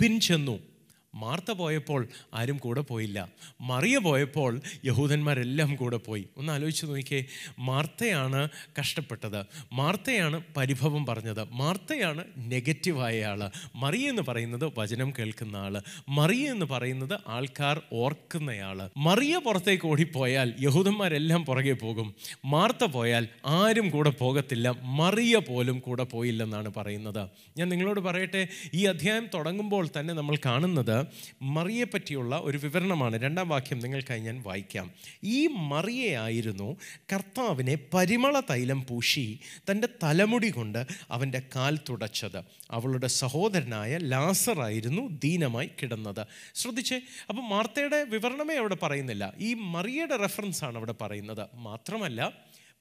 പിൻചെന്നു. 0.00 0.75
മാർത്ത 1.16 1.52
പോയപ്പോൾ 1.52 2.08
ആരും 2.34 2.56
കൂടെ 2.56 2.80
പോയില്ല. 2.80 3.28
മറിയ 3.60 3.98
പോയപ്പോൾ 3.98 4.60
യഹൂദന്മാരെല്ലാം 4.84 5.76
കൂടെ 5.76 5.96
പോയി. 5.96 6.24
ഒന്ന് 6.36 6.52
ആലോചിച്ച് 6.52 6.86
നോക്കിയേ 6.86 7.24
മാർത്തയാണ് 7.58 8.48
കഷ്ടപ്പെട്ടത്. 8.80 9.46
മാർത്തയാണ് 9.72 10.42
പരിഭവം 10.56 11.06
പറഞ്ഞത്. 11.06 11.46
മാർത്തയാണ് 11.52 12.24
നെഗറ്റീവായ 12.38 13.24
ആൾ 13.24 13.50
മറിയ 13.74 14.08
എന്ന് 14.08 14.22
പറയുന്നത് 14.28 14.72
വചനം 14.78 15.12
കേൾക്കുന്ന 15.18 15.56
ആൾ 15.56 15.82
മറിയ 16.08 16.50
എന്ന് 16.50 16.66
പറയുന്നത് 16.66 17.18
ആൾക്കാർ 17.28 17.82
ഓർക്കുന്നയാൾ 17.92 18.90
മറിയ 18.96 19.38
പുറത്തേക്ക് 19.38 19.86
ഓടിപ്പോയാൽ 19.86 20.54
യഹൂദന്മാരെല്ലാം 20.60 21.44
പുറകെ 21.44 21.72
പോകും. 21.72 22.14
മാർത്ത 22.44 22.84
പോയാൽ 22.84 23.28
ആരും 23.46 23.90
കൂടെ 23.90 24.10
പോകത്തില്ല. 24.10 24.74
മറിയ 24.82 25.38
പോലും 25.38 25.78
കൂടെ 25.78 26.04
പോയില്ലെന്നാണ് 26.04 26.72
പറയുന്നത്. 26.76 27.28
ഞാൻ 27.56 27.68
നിങ്ങളോട് 27.68 28.00
പറയട്ടെ 28.00 28.48
ഈ 28.74 28.84
അധ്യായം 28.84 29.26
തുടങ്ങുമ്പോൾ 29.34 29.88
തന്നെ 30.00 30.14
നമ്മൾ 30.14 30.36
കാണുന്നത് 30.46 31.05
മറിയെ 31.42 31.84
പറ്റിയുള്ള 31.84 32.40
ഒരു 32.44 32.58
വിവരണമാണ്. 32.58 33.22
രണ്ടാം 33.22 33.48
വാക്യം 33.48 33.78
നിങ്ങൾക്കായി 33.78 34.20
ഞാൻ 34.20 34.42
വായിക്കാം. 34.46 34.90
ഈ 35.24 35.46
മറിയയായിരുന്നു 35.46 36.76
കർത്താവിനെ 37.12 37.78
പരിമള 37.94 38.40
തൈലം 38.40 38.86
പൂശി 38.86 39.38
തന്റെ 39.70 39.88
തലമുടി 40.02 40.50
കൊണ്ട് 40.50 40.86
അവന്റെ 41.10 41.42
കാൽ 41.56 41.78
തുടച്ചത്. 41.88 42.42
അവളുടെ 42.70 43.06
സഹോദരനായ 43.06 43.96
ലാസറായിരുന്നു 43.96 45.08
ദീനമായി 45.24 45.70
കിടന്നത്. 45.82 46.26
ശ്രദ്ധിച്ചേ 46.54 47.00
അപ്പം 47.28 47.48
മാർത്തയുടെ 47.48 48.04
വിവരണമേ 48.04 48.54
അവിടെ 48.54 48.74
പറയുന്നില്ല. 48.74 49.34
ഈ 49.38 49.54
മറിയയുടെ 49.54 50.16
റെഫറൻസ് 50.16 50.64
ആണ് 50.64 50.76
അവിടെ 50.76 50.94
പറയുന്നത്. 51.00 51.46
മാത്രമല്ല 51.54 52.32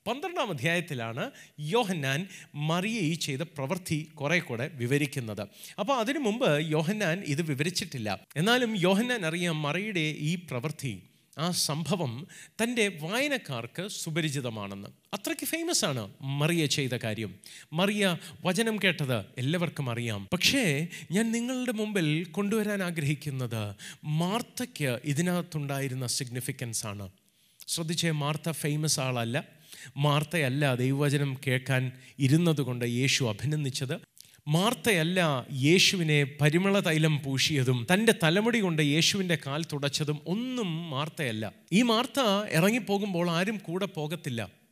പന്ത്രണ്ടാം 0.08 0.50
അധ്യായത്തിലാണ് 0.50 1.32
യോഹന്നാൻ 1.60 2.28
മറിയ 2.56 3.00
ഈ 3.00 3.14
ചെയ്ത 3.14 3.40
പ്രവൃത്തി 3.40 4.12
കുറെ 4.16 4.40
കൂടെ 4.40 4.72
വിവരിക്കുന്നത്. 4.74 5.48
അപ്പോൾ 5.80 5.98
അതിനു 5.98 6.20
മുമ്പ് 6.20 6.62
യോഹന്നാൻ 6.62 7.24
ഇത് 7.28 7.42
വിവരിച്ചിട്ടില്ല. 7.42 8.20
എന്നാലും 8.38 8.76
യോഹന്നാൻ 8.80 9.26
അറിയാം 9.26 9.62
മറിയുടെ 9.62 10.00
ഈ 10.00 10.36
പ്രവൃത്തി 10.36 11.04
ആ 11.38 11.52
സംഭവം 11.52 12.28
തന്റെ 12.64 12.88
വായനക്കാർക്ക് 13.02 13.88
സുപരിചിതമാണെന്ന്. 13.88 14.88
അത്രയ്ക്ക് 15.14 15.46
ഫേമസ് 15.46 15.86
ആണ് 15.86 16.14
മറിയ 16.22 16.66
ചെയ്ത 16.66 16.94
കാര്യം. 16.94 17.36
മറിയ 17.74 18.18
വചനം 18.46 18.78
കേട്ടത് 18.84 19.26
എല്ലാവർക്കും 19.38 19.90
അറിയാം. 19.90 20.30
പക്ഷേ 20.34 20.88
ഞാൻ 21.12 21.32
നിങ്ങളുടെ 21.32 21.72
മുമ്പിൽ 21.72 22.26
കൊണ്ടുവരാൻ 22.26 22.84
ആഗ്രഹിക്കുന്നത് 22.84 23.76
മാർത്തയ്ക്ക് 24.04 25.00
ഇതിനകത്തുണ്ടായിരുന്ന 25.04 26.08
സിഗ്നിഫിക്കൻസ് 26.08 26.86
ആണ്. 26.86 27.10
ശ്രദ്ധിച്ചേ 27.68 28.12
മാർത്ത 28.12 28.52
ഫേമസ് 28.52 29.00
ആളല്ല. 29.00 29.55
മാർത്തയല്ല 29.98 30.76
ദൈവവചനം 30.76 31.38
കേൾക്കാൻ 31.48 31.92
ഇരുന്നത് 32.20 32.62
കൊണ്ട് 32.62 32.86
യേശു 32.86 33.24
അഭിനന്ദിച്ചത്. 33.24 34.16
മാർത്തയല്ല 34.48 35.48
യേശുവിനെ 35.54 36.24
പരിമള 36.42 36.80
തൈലം 36.80 37.22
പൂശിയതും 37.26 37.88
തന്റെ 37.94 38.14
തലമുടി 38.24 38.60
കൊണ്ട് 38.60 38.82
യേശുവിന്റെ 38.82 39.38
കാൽ 39.48 39.64
തുടച്ചതും 39.64 40.20
ഒന്നും 40.28 40.90
മാർത്തയല്ല. 40.90 41.54
ഈ 41.74 41.82
മാർത്ത 41.82 42.20
ഇറങ്ങിപ്പോകുമ്പോൾ 42.52 43.30
ആരും 43.32 43.58
കൂടെ 43.58 43.86
പോകത്തില്ല. 43.86 44.66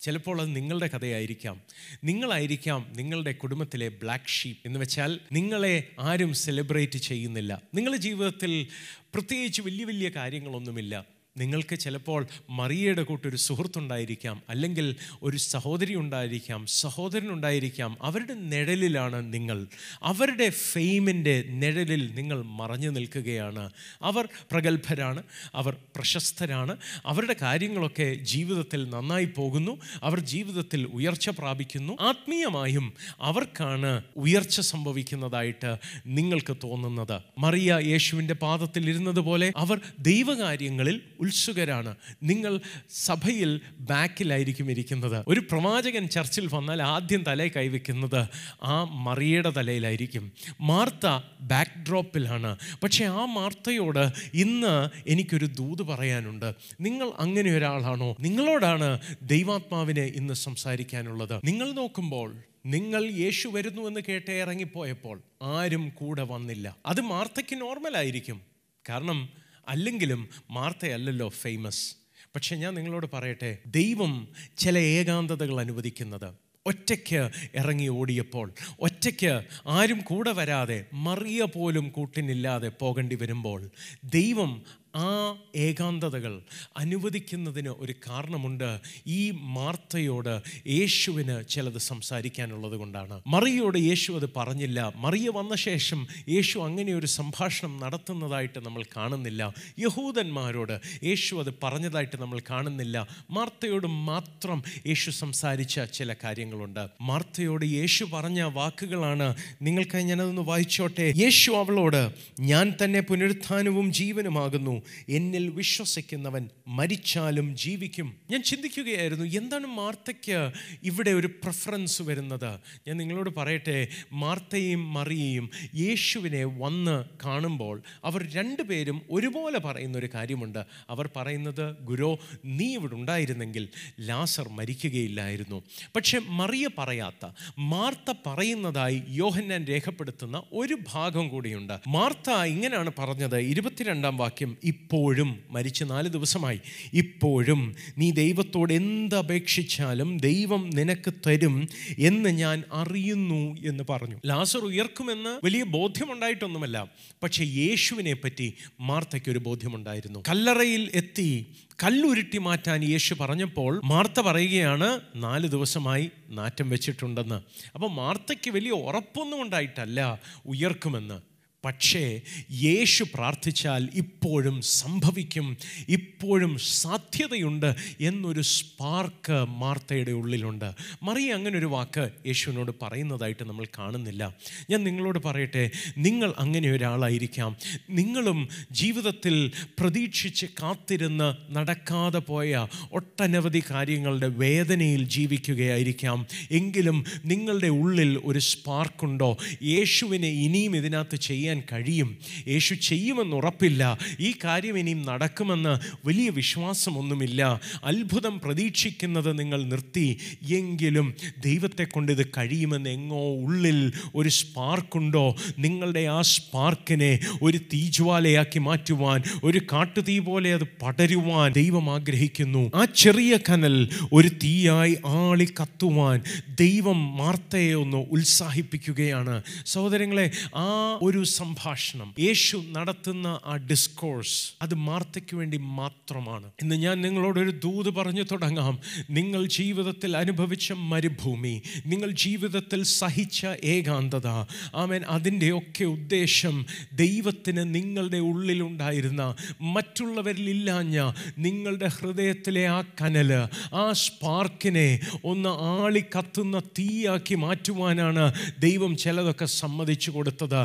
ചിലപ്പോൾ 0.00 0.40
അത് 0.40 0.56
നിങ്ങളുടെ 0.56 0.86
കഥയായിരിക്കാം. 0.86 1.60
നിങ്ങളായിരിക്കാം 2.04 2.92
നിങ്ങളുടെ 2.96 3.32
കുടുംബത്തിലെ 3.32 3.88
ബ്ലാക്ക് 3.88 4.28
ഷീപ്പ് 4.28 4.68
എന്ന് 4.68 4.80
വെച്ചാൽ 4.80 5.20
നിങ്ങളെ 5.32 5.88
ആരും 6.00 6.34
സെലിബ്രേറ്റ് 6.34 6.98
ചെയ്യുന്നില്ല. 6.98 7.62
നിങ്ങളുടെ 7.74 8.00
ജീവിതത്തിൽ 8.00 8.66
പ്രത്യേകിച്ച് 9.14 9.62
വലിയ 9.62 9.84
വലിയ 9.84 10.08
കാര്യങ്ങളൊന്നുമില്ല. 10.08 11.19
നിങ്ങൾക്ക് 11.40 11.78
ചിലപ്പോൾ 11.78 12.26
മറിയയുടെ 12.50 13.02
കൂട്ടൊരു 13.02 13.36
സുഹൃത്തുണ്ടായിരിക്കാം 13.36 14.42
അല്ലെങ്കിൽ 14.48 14.96
ഒരു 15.22 15.36
സഹോദരി 15.36 15.94
ഉണ്ടായിരിക്കാം 15.94 16.66
സഹോദരൻ 16.66 17.30
ഉണ്ടായിരിക്കാം. 17.30 17.96
അവരുടെ 18.02 18.34
നിഴലിലാണ് 18.34 19.32
നിങ്ങൾ. 19.34 19.66
അവരുടെ 20.02 20.48
ഫെയിമിന്റെ 20.50 21.44
നിഴലിൽ 21.48 22.14
നിങ്ങൾ 22.14 22.42
മറഞ്ഞു 22.42 22.90
നിൽക്കുകയാണ്. 22.90 23.70
അവർ 24.02 24.28
പ്രഗത്ഭരാണ് 24.50 25.22
അവർ 25.54 25.76
പ്രശസ്തരാണ്. 25.96 26.76
അവരുടെ 27.06 27.36
കാര്യങ്ങളൊക്കെ 27.42 28.14
ജീവിതത്തിൽ 28.14 28.90
നന്നായി 28.90 29.24
പോകുന്നു. 29.24 29.78
അവർ 30.02 30.20
ജീവിതത്തിൽ 30.20 30.86
ഉയർച്ച 30.86 31.28
പ്രാപിക്കുന്നു. 31.28 31.96
ആത്മീയമായും 32.00 32.92
അവർക്കാണ് 33.20 34.02
ഉയർച്ച 34.16 34.60
സംഭവിക്കുന്നതായിട്ട് 34.60 35.76
നിങ്ങൾക്ക് 36.06 36.56
തോന്നുന്നത്. 36.64 37.20
മറിയ 37.38 37.78
യേശുവിന്റെ 37.82 38.34
പാദത്തിൽ 38.34 38.90
ഇരുന്നത് 38.90 39.20
പോലെ 39.20 39.52
അവർ 39.56 39.80
ദൈവകാര്യങ്ങളിൽ 39.98 41.00
ഉത്സുകരാണ്. 41.30 41.94
നിങ്ങൾ 42.22 42.60
സഭയിൽ 42.90 43.60
ബാക്കിലായിരിക്കും 43.78 44.70
ഇരിക്കുന്നത്. 44.70 45.24
ഒരു 45.28 45.40
പ്രവാചകൻ 45.40 46.08
ചർച്ചിൽ 46.08 46.48
വന്നാൽ 46.52 46.82
ആദ്യം 46.82 47.22
തലേ 47.22 47.48
കൈവയ്ക്കുന്നത് 47.48 48.28
ആ 48.62 48.84
മറിയയുടെ 48.84 49.50
തലയിലായിരിക്കും. 49.50 50.32
മാർത്ത 50.60 51.06
ബാക്ക് 51.40 51.78
ഡ്രോപ്പിലാണ് 51.88 52.56
പക്ഷേ 52.82 53.04
ആ 53.04 53.24
മാർത്തയോട് 53.24 54.04
ഇന്ന് 54.34 54.88
എനിക്കൊരു 55.06 55.46
ദൂത് 55.46 55.82
പറയാനുണ്ട്. 55.82 56.54
നിങ്ങൾ 56.80 57.12
അങ്ങനെ 57.18 57.50
ഒരാളാണോ? 57.56 58.16
നിങ്ങളോടാണ് 58.20 58.98
ദൈവാത്മാവിനെ 59.22 60.02
ഇന്ന് 60.02 60.34
സംസാരിക്കാനുള്ളത്. 60.34 61.40
നിങ്ങൾ 61.44 61.72
നോക്കുമ്പോൾ 61.72 62.36
നിങ്ങൾ 62.66 63.04
യേശു 63.04 63.48
വരുന്നു 63.48 63.82
എന്ന് 63.82 64.00
കേട്ട് 64.08 64.30
ഇറങ്ങിപ്പോയപ്പോൾ 64.30 65.22
ആരും 65.42 65.92
കൂടെ 65.94 66.22
വന്നില്ല. 66.22 66.76
അത് 66.86 67.00
മാർത്തയ്ക്ക് 67.00 67.60
നോർമലായിരിക്കും 67.60 68.40
കാരണം 68.88 69.28
അല്ലെങ്കിലും 69.70 70.28
മാർത്തയല്ലല്ലോ 70.50 71.28
ഫേമസ് 71.28 71.96
പക്ഷെ 72.34 72.56
ഞാൻ 72.56 72.74
നിങ്ങളോട് 72.74 73.06
പറയട്ടെ 73.12 73.58
ദൈവം 73.66 74.28
ചില 74.58 74.78
ഏകാന്തതകൾ 74.78 75.60
അനുവദിക്കുന്നത്. 75.60 76.50
ഒറ്റയ്ക്ക് 76.66 77.30
ഇറങ്ങി 77.54 77.88
ഓടിയപ്പോൾ 77.88 78.52
ഒറ്റയ്ക്ക് 78.80 79.42
ആരും 79.66 80.00
കൂടെ 80.00 80.32
വരാതെ 80.32 80.84
മറിയ 80.92 81.44
പോലും 81.44 81.88
കൂട്ടിനില്ലാതെ 81.88 82.68
പോകേണ്ടി 82.68 83.16
വരുമ്പോൾ 83.16 83.70
ദൈവം 84.04 84.62
ആ 84.96 85.34
ഏകാന്തതകൾ 85.56 86.42
അനുവദിക്കുന്നതിന് 86.76 87.68
ഒരു 87.68 87.92
കാരണമുണ്ട്. 87.92 88.78
ഈ 89.06 89.30
മാർത്തയോട് 89.30 90.40
യേശുവിന് 90.68 91.44
ചിലത് 91.48 91.78
സംസാരിക്കാനുള്ളത് 91.78 92.72
കൊണ്ടാണ്. 92.72 93.20
മറിയോട് 93.26 93.78
യേശു 93.78 94.12
അത് 94.12 94.30
പറഞ്ഞില്ല. 94.36 94.92
മറിയ 94.96 95.28
വന്ന 95.28 95.56
ശേഷം 95.56 96.06
യേശു 96.28 96.58
അങ്ങനെ 96.58 96.92
ഒരു 96.92 97.06
സംഭാഷണം 97.06 97.80
നടത്തുന്നതായിട്ട് 97.80 98.64
നമ്മൾ 98.64 98.82
കാണുന്നില്ല. 98.96 99.54
യഹൂദന്മാരോട് 99.78 100.80
യേശു 101.04 101.36
അത് 101.36 101.54
പറഞ്ഞതായിട്ട് 101.62 102.20
നമ്മൾ 102.20 102.40
കാണുന്നില്ല. 102.50 103.06
മാർത്തയോട് 103.30 103.86
മാത്രം 103.86 104.62
യേശു 104.86 105.10
സംസാരിച്ച 105.10 105.80
ചില 105.80 106.14
കാര്യങ്ങളുണ്ട്. 106.24 106.88
മാർത്തയോട് 107.00 107.64
യേശു 107.64 108.04
പറഞ്ഞ 108.04 108.42
വാക്കുകളാണ്. 108.42 109.34
നിങ്ങൾക്കായി 109.62 110.04
ഞാനതൊന്ന് 110.04 110.42
വായിച്ചോട്ടെ. 110.42 111.14
യേശു 111.16 111.52
അവളോട് 111.52 112.10
ഞാൻ 112.40 112.72
തന്നെ 112.84 113.00
പുനരുത്ഥാനവും 113.00 113.92
ജീവനുമാകുന്നു. 113.92 114.79
എന്നിൽ 115.08 115.48
വിശ്വസിക്കുന്നവൻ 115.48 116.48
മരിച്ചാലും 116.68 117.56
ജീവിക്കും. 117.56 118.14
ഞാൻ 118.30 118.42
ചിന്തിക്കുകയായിരുന്നു 118.42 119.24
എന്താണ് 119.24 119.66
മാർത്തയ്ക്ക് 119.66 120.50
ഇവിടെ 120.82 121.10
ഒരു 121.10 121.26
പ്രിഫറൻസ് 121.26 122.02
വരുന്നത്? 122.02 122.58
ഞാൻ 122.88 122.96
നിങ്ങളോട് 122.96 123.30
പറയട്ടെ 123.30 123.88
മാർത്തയും 124.12 124.94
മറിയയും 124.94 125.50
യേശുവിനെ 125.74 126.44
വന്ന് 126.44 127.04
കാണുമ്പോൾ 127.24 127.82
അവർ 128.04 128.32
രണ്ടുപേരും 128.32 129.02
ഒരുപോലെ 129.10 129.58
പറയുന്ന 129.58 129.98
ഒരു 129.98 130.08
കാര്യമുണ്ട്. 130.14 130.64
അവർ 130.90 131.10
പറയുന്നത് 131.16 131.76
ഗുരു 131.80 132.18
നീ 132.44 132.74
ഇവിടെ 132.74 132.94
ഉണ്ടായിരുന്നെങ്കിൽ 132.94 133.68
ലാസർ 134.00 134.48
മരിക്കുകയില്ലായിരുന്നു. 134.48 135.62
പക്ഷെ 135.96 136.18
മറിയ 136.18 136.68
പറയാത്ത 136.78 137.28
മാർത്ത 137.58 138.14
പറയുന്നതായി 138.26 139.02
യോഹന്നാൻ 139.08 139.64
രേഖപ്പെടുത്തുന്ന 139.64 140.42
ഒരു 140.52 140.78
ഭാഗം 140.92 141.28
കൂടിയുണ്ട്. 141.28 141.80
മാർത്ത 141.88 142.30
ഇങ്ങനെയാണ് 142.30 142.90
പറഞ്ഞത് 142.98 143.38
ഇരുപത്തിരണ്ടാം 143.38 144.16
വാക്യം 144.16 144.56
ഇപ്പോഴും 144.70 145.30
മരിച്ച് 145.50 145.84
നാല് 145.84 146.08
ദിവസമായി. 146.08 146.60
ഇപ്പോഴും 146.94 147.74
നീ 147.98 148.10
ദൈവത്തോട് 148.10 148.72
എന്തപേക്ഷിച്ചാലും 148.72 150.18
ദൈവം 150.18 150.70
നിനക്ക് 150.70 151.12
തരും 151.26 151.68
എന്ന് 151.98 152.30
ഞാൻ 152.30 152.62
അറിയുന്നു 152.72 153.56
എന്ന് 153.66 153.84
പറഞ്ഞു. 153.90 154.16
ലാസർ 154.26 154.60
ഉയർക്കുമെന്ന് 154.60 155.40
വലിയ 155.44 155.62
ബോധ്യമുണ്ടായിട്ടൊന്നുമല്ല. 155.62 156.88
പക്ഷേ 157.22 157.44
യേശുവിനെ 157.44 158.14
പറ്റി 158.14 158.54
മാർത്തയ്ക്ക് 158.80 159.30
ഒരു 159.30 159.38
ബോധ്യമുണ്ടായിരുന്നു. 159.38 160.20
കല്ലറയിൽ 160.28 160.90
എത്തി 160.94 161.46
കല്ലുരുട്ടി 161.84 162.38
മാറ്റാൻ 162.38 162.84
യേശു 162.84 163.14
പറഞ്ഞപ്പോൾ 163.20 163.80
മാർത്ത 163.84 164.20
പറയുകയാണ് 164.20 165.00
നാല് 165.16 165.46
ദിവസമായി 165.48 166.10
നാറ്റം 166.28 166.70
വെച്ചിട്ടുണ്ടെന്ന്. 166.70 167.38
അപ്പോൾ 167.74 167.90
മാർത്തയ്ക്ക് 167.90 168.50
വലിയ 168.50 168.70
ഉറപ്പൊന്നും 168.70 169.42
ഉണ്ടായിട്ടല്ല 169.42 170.20
ഉയർക്കുമെന്ന്. 170.46 171.29
പക്ഷേ 171.64 172.20
യേശു 172.52 173.04
പ്രാർത്ഥിച്ചാൽ 173.14 173.88
ഇപ്പോഴും 173.94 174.62
സംഭവിക്കും 174.62 175.56
ഇപ്പോഴും 175.88 176.58
സാധ്യതയുണ്ട് 176.58 177.74
എന്നൊരു 178.00 178.40
സ്പാർക്ക് 178.40 179.44
മാർത്തയുടെ 179.48 180.10
ഉള്ളിലുണ്ട്. 180.10 180.72
മറിയ 181.02 181.32
അങ്ങനൊരു 181.32 181.66
വാക്ക് 181.66 182.08
യേശുവിനോട് 182.26 182.72
പറയുന്നതായിട്ട് 182.82 183.44
നമ്മൾ 183.44 183.64
കാണുന്നില്ല. 183.78 184.34
ഞാൻ 184.70 184.84
നിങ്ങളോട് 184.84 185.18
പറയട്ടെ 185.18 185.70
നിങ്ങൾ 185.98 186.32
അങ്ങനെ 186.38 186.70
ഒരാളായിരിക്കാം. 186.70 187.56
നിങ്ങളും 187.90 188.48
ജീവിതത്തിൽ 188.72 189.52
പ്രതീക്ഷിച്ച് 189.78 190.46
കാത്തിരുന്ന് 190.46 191.54
നടക്കാതെ 191.54 192.18
പോയ 192.18 192.66
ഒട്ടനവധി 192.92 193.62
കാര്യങ്ങളുടെ 193.70 194.28
വേദനയിൽ 194.28 195.04
ജീവിക്കുകയായിരിക്കാം. 195.08 196.26
എങ്കിലും 196.50 197.04
നിങ്ങളുടെ 197.24 197.66
ഉള്ളിൽ 197.66 198.20
ഒരു 198.24 198.38
സ്പാർക്കുണ്ടോ? 198.38 199.36
യേശുവിനെ 199.62 200.28
ഇനിയും 200.28 200.76
ഇതിനകത്ത് 200.76 201.16
ചെയ്യാൻ 201.16 201.49
കഴിയും. 201.58 202.16
യേശു 202.48 202.74
ചെയ്യുമെന്ന് 202.74 203.36
ഉറപ്പില്ല. 203.36 203.98
ഈ 204.20 204.34
കാര്യം 204.44 204.78
ഇനിയും 204.78 205.02
നടക്കുമെന്ന് 205.02 205.78
വലിയ 206.06 206.30
വിശ്വാസമൊന്നുമില്ല. 206.30 207.60
അത്ഭുതം 207.84 208.40
പ്രതീക്ഷിക്കുന്നത് 208.40 209.38
നിങ്ങൾ 209.38 209.62
നിർത്തി. 209.62 210.18
എങ്കിലും 210.52 211.14
ദൈവത്തെ 211.44 211.84
കൊണ്ട് 211.84 212.12
ഇത് 212.12 212.26
കഴിയുമെന്ന് 212.26 212.90
എങ്ങോ 212.90 213.36
ഉള്ളിൽ 213.36 213.92
ഒരു 214.14 214.28
സ്പാർക്കുണ്ടോ? 214.28 215.36
നിങ്ങളുടെ 215.58 216.00
ആ 216.00 216.22
സ്പാർക്കിനെ 216.22 217.20
ഒരു 217.42 217.58
തീജ്വാലയാക്കി 217.58 218.58
മാറ്റുവാൻ 218.58 219.22
ഒരു 219.44 219.58
കാട്ടുതീ 219.58 220.18
പോലെ 220.18 220.54
അത് 220.54 220.64
പടരുവാൻ 220.82 221.52
ദൈവം 221.52 221.94
ആഗ്രഹിക്കുന്നു. 221.94 222.72
ആ 222.74 222.84
ചെറിയ 222.84 223.38
കനൽ 223.50 223.88
ഒരു 224.12 224.28
തീയായി 224.28 224.96
ആളി 225.06 225.48
കത്തുവാൻ 225.62 226.22
ദൈവം 226.60 227.16
മാർത്തയെ 227.16 227.74
ഒന്ന് 227.74 227.96
ഉത്സാഹിപ്പിക്കുകയാണ്. 227.96 229.42
സഹോദരങ്ങളെ 229.66 230.30
ആ 230.56 230.98
ഒരു 231.02 231.24
സംഭാഷണം. 231.40 232.14
യേശു 232.18 232.56
നടത്തുന്ന 232.70 233.40
ആ 233.46 233.56
ഡിസ്കോഴ്സ് 233.56 234.52
അത് 234.62 234.74
മാർത്തയ്ക്ക് 234.74 235.34
വേണ്ടി 235.36 235.56
മാത്രമാണ്. 235.56 236.46
ഇന്ന് 236.62 236.76
ഞാൻ 236.76 236.96
നിങ്ങളോടൊരു 237.00 237.50
ദൂത് 237.50 237.90
പറഞ്ഞു 237.94 238.22
തുടങ്ങാം. 238.22 238.74
നിങ്ങൾ 239.10 239.46
ജീവിതത്തിൽ 239.46 240.16
അനുഭവിച്ച 240.16 240.72
മരുഭൂമി 240.72 241.62
നിങ്ങൾ 241.86 242.10
ജീവിതത്തിൽ 242.10 242.82
സഹിച്ച 242.82 243.46
ഏകാന്തത 243.64 244.26
ആമേൻ 244.74 245.02
അതിന്റെയൊക്കെ 245.08 245.84
ഉദ്ദേശം 245.84 246.66
ദൈവത്തിന് 246.92 247.74
നിങ്ങളുടെ 247.74 248.18
ഉള്ളിലുണ്ടായിരുന്ന 248.30 249.22
മറ്റുള്ളവരിലില്ലാഞ്ഞ 249.60 250.98
നിങ്ങളുടെ 251.38 251.86
ഹൃദയത്തിലെ 251.86 252.68
ആ 252.68 252.80
കനൽ 253.00 253.32
ആ 253.74 253.92
സ്പാർക്കിനെ 253.92 255.00
ഒന്ന് 255.24 255.48
ആളി 255.48 256.04
കത്തുന്ന 256.18 256.58
തീയാക്കി 256.78 257.34
മാറ്റുവാനാണ് 257.34 258.24
ദൈവം 258.58 258.96
ചിലതൊക്കെ 258.96 259.44
സമ്മതിച്ചു 259.44 260.10
കൊടുത്തത്. 260.10 260.60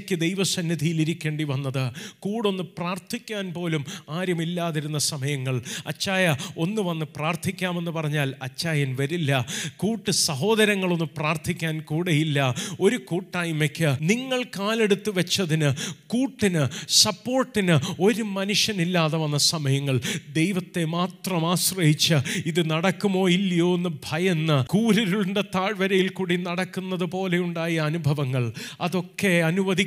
ഒറ്റയ്ക്ക് 0.00 0.20
ദൈവസന്നിധിയിൽ 0.20 1.00
ഇരിക്കേണ്ടി 1.00 1.44
വന്നത്. 1.44 1.92
കൂടൊന്ന് 2.18 2.62
പ്രാർത്ഥിക്കാൻ 2.62 3.54
പോലും 3.54 3.84
ആരുമില്ലാതിരുന്ന 4.10 4.98
സമയങ്ങൾ. 4.98 5.62
അച്ചായ 5.86 6.36
ഒന്ന് 6.58 6.82
വന്ന് 6.82 7.06
പ്രാർത്ഥിക്കാമെന്ന് 7.16 7.90
പറഞ്ഞാൽ 7.90 8.34
അച്ചായൻ 8.42 8.96
വരില്ല. 9.00 9.46
കൂട്ട് 9.76 10.10
സഹോദരങ്ങളൊന്ന് 10.10 11.04
പ്രാർത്ഥിക്കാൻ 11.16 11.80
കൂടെയില്ല. 11.80 12.54
ഒരു 12.80 12.96
കൂട്ടായ്മയ്ക്ക് 12.96 13.98
നിങ്ങൾ 14.00 14.42
കാലെടുത്ത് 14.42 15.10
വെച്ചതിന് 15.10 15.70
കൂട്ടിന് 16.06 16.62
സപ്പോർട്ടിന് 16.88 17.76
ഒരു 18.02 18.22
മനുഷ്യനില്ലാതെ 18.22 19.18
വന്ന 19.18 19.38
സമയങ്ങൾ. 19.38 20.00
ദൈവത്തെ 20.32 20.84
മാത്രം 20.84 21.50
ആശ്രയിച്ച് 21.50 22.14
ഇത് 22.46 22.70
നടക്കുമോ 22.70 23.28
ഇല്ലയോ 23.28 23.74
എന്ന് 23.74 23.90
ഭയന്ന് 24.10 24.64
കൂരിരുളിന്റെ 24.66 25.42
താഴ്വരയിൽ 25.54 26.08
കൂടി 26.08 26.36
നടക്കുന്നത് 26.36 27.04
പോലെയുണ്ടായ 27.04 27.76
അനുഭവങ്ങൾ. 27.90 28.52
അതൊക്കെ 28.80 29.34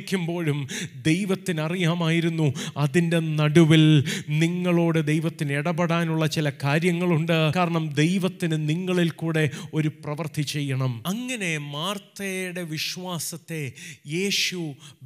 അനുവദിക്കുമ്പോഴും 0.04 0.58
ദൈവത്തിന് 1.02 1.60
അറിയാമായിരുന്നു 1.60 2.46
അതിന്റെ 2.76 3.18
നടുവിൽ 3.18 3.84
നിങ്ങളോട് 4.28 4.98
ദൈവത്തിന് 5.06 5.52
ഇടപെടാനുള്ള 5.52 6.26
ചില 6.26 6.46
കാര്യങ്ങളുണ്ട്. 6.64 7.36
കാരണം 7.56 7.84
ദൈവത്തിന് 7.94 8.56
നിങ്ങളിൽ 8.68 9.10
കൂടെ 9.10 9.44
ഒരു 9.74 9.90
പ്രവൃത്തി 10.04 10.42
ചെയ്യണം. 10.42 10.92
അങ്ങനെ 11.06 11.58
മാർത്തയുടെ 11.58 12.62
വിശ്വാസത്തെ 12.74 13.62
യേശു 14.06 14.60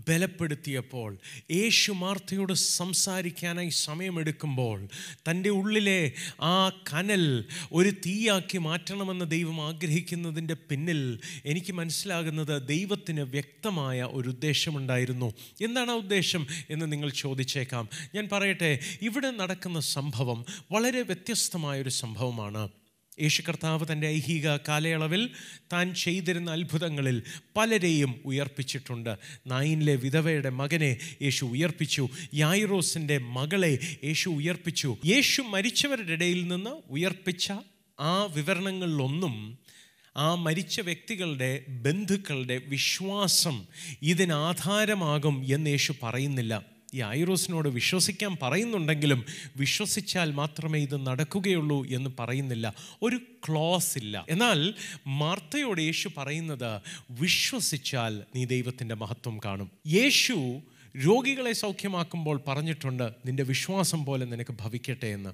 ബലപ്പെടുത്തിയപ്പോൾ 0.08 1.10
യേശു 1.50 1.92
മാർത്തയോട് 1.92 2.52
സംസാരിക്കാനായി 2.52 3.72
സമയമെടുക്കുമ്പോൾ 3.84 4.78
തന്റെ 5.30 5.50
ഉള്ളിലെ 5.50 6.00
ആ 6.42 6.54
കനൽ 6.92 7.24
ഒരു 7.72 7.90
തീയാക്കി 8.06 8.58
മാറ്റണമെന്ന് 8.58 9.26
ദൈവം 9.30 9.58
ആഗ്രഹിക്കുന്നതിന്റെ 9.68 10.56
പിന്നിൽ 10.70 11.00
എനിക്ക് 11.46 11.72
മനസ്സിലാകുന്നത് 11.72 12.54
ദൈവത്തിന് 12.68 13.22
വ്യക്തമായ 13.34 13.98
ഒരു 14.18 14.30
ഉദ്ദേശമുണ്ടായിരുന്നു 14.88 15.34
എന്താണ് 15.60 15.90
ആ 15.90 15.94
ഉദ്ദേശം 15.94 16.46
എന്ന് 16.70 16.92
നിങ്ങൾ 16.92 17.10
ചോദിച്ചേക്കാം. 17.10 17.88
ഞാൻ 18.14 18.28
പറയട്ടെ 18.32 18.78
ഇവിടെ 19.02 19.30
നടക്കുന്ന 19.30 19.80
സംഭവം 19.80 20.44
വളരെ 20.72 21.02
വ്യത്യസ്തമായൊരു 21.02 21.88
സംഭവമാണ്. 21.88 22.68
യേശു 23.20 23.42
കർത്താവ് 23.48 23.86
തന്റെ 23.92 24.06
ഐഹിക 24.06 24.56
കാലയളവിൽ 24.56 25.30
താൻ 25.72 25.94
ചെയ്തിരുന്ന 25.94 26.50
അത്ഭുതങ്ങളിൽ 26.50 27.22
പലരെയും 27.56 28.20
ഉയർപ്പിച്ചിട്ടുണ്ട്. 28.24 29.16
നായിനിലെ 29.46 29.96
വിധവയുടെ 29.96 30.50
മകനെ 30.50 30.98
യേശു 31.22 31.44
ഉയർപ്പിച്ചു. 31.44 32.08
യായിറോസിന്റെ 32.34 33.18
മകളെ 33.18 33.78
യേശു 34.04 34.28
ഉയർപ്പിച്ചു. 34.28 34.96
യേശു 35.06 35.42
മരിച്ചവരുടെ 35.42 36.12
ഇടയിൽ 36.12 36.48
നിന്ന് 36.48 36.70
ഉയർപ്പിച്ച 36.90 37.52
ആ 38.00 38.24
വിവരണങ്ങളിലൊന്നും 38.24 39.58
ആ 40.18 40.34
മരിച്ച 40.34 40.80
വ്യക്തികളുടെ 40.80 41.64
ബന്ധുക്കളുടെ 41.68 42.60
വിശ്വാസം 42.66 43.66
ഇതിനാധാരമാകും 44.02 45.46
എന്ന് 45.54 45.70
യേശു 45.70 45.94
പറയുന്നില്ല. 46.02 46.62
ഈ 46.94 47.02
ഐറോസിനോട് 47.02 47.68
വിശ്വസിക്കാൻ 47.68 48.36
പറയുന്നുണ്ടെങ്കിലും 48.42 49.24
വിശ്വസിച്ചാൽ 49.56 50.32
മാത്രമേ 50.32 50.78
ഇത് 50.78 51.06
നടക്കുകയുള്ളൂ 51.06 51.86
എന്ന് 51.86 52.10
പറയുന്നില്ല. 52.18 52.74
ഒരു 53.02 53.16
ക്ലോസ് 53.16 53.98
ഇല്ല. 53.98 54.26
എന്നാൽ 54.28 54.74
മാർത്തയോട് 55.06 55.80
യേശു 55.80 56.10
പറയുന്നത് 56.16 56.80
വിശ്വസിച്ചാൽ 57.10 58.22
നീ 58.36 58.44
ദൈവത്തിന്റെ 58.44 58.94
മഹത്വം 58.94 59.40
കാണും. 59.44 59.70
യേശു 59.86 60.60
രോഗികളെ 61.06 61.52
സൗഖ്യമാക്കുമ്പോൾ 61.52 62.40
പറഞ്ഞിട്ടുണ്ട് 62.48 63.12
നിന്റെ 63.26 63.42
വിശ്വാസം 63.42 64.04
പോലെ 64.04 64.26
നിനക്ക് 64.26 64.54
ഭവിക്കട്ടെ 64.60 65.06
എന്ന്. 65.06 65.30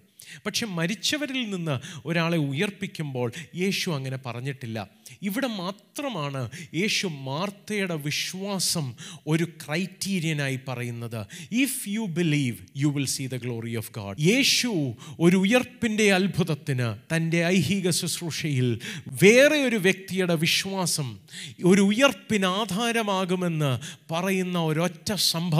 പക്ഷെ 0.46 0.66
മരിച്ചവരിൽ 0.66 1.50
നിന്ന് 1.50 1.80
ഒരാളെ 2.06 2.38
ഉയർപ്പിക്കുമ്പോൾ 2.38 3.32
യേശു 3.54 3.90
അങ്ങനെ 3.90 4.18
പറഞ്ഞിട്ടില്ല. 4.26 4.88
ഇവിടെ 5.22 5.46
മാത്രമാണ് 5.46 6.50
യേശു 6.74 7.06
മാർത്തയുടെ 7.06 7.96
വിശ്വാസം 7.96 8.94
ഒരു 9.26 9.44
ക്രൈറ്റീരിയനായി 9.44 10.58
പറയുന്നത്. 10.68 11.26
If 11.52 11.88
you 11.88 12.00
believe 12.00 12.56
you 12.76 12.88
will 12.88 13.06
see 13.06 13.26
the 13.26 13.34
glory 13.34 13.76
of 13.76 13.90
God 13.96 14.16
Yesu 14.20 14.92
ഒരു 15.20 15.36
ഉയർപ്പിന്റെ 15.36 16.12
അത്ഭുതത്തിന് 16.12 17.16
തന്റെ 17.16 17.44
ഐഹിക 17.44 17.90
ശുശ്രൂഷയിൽ 17.90 18.80
വേറെ 19.22 19.56
ഒരു 19.56 19.76
വ്യക്തിയുടെ 19.76 20.34
വിശ്വാസം 20.34 21.18
ഒരു 21.64 21.80
ഉയർപ്പിന് 21.80 22.46
ആധാരമാകുമെന്ന് 22.46 23.78
പറയുന്ന 24.12 24.64
ഒരൊറ്റ 24.64 25.12
സംഭവം 25.14 25.53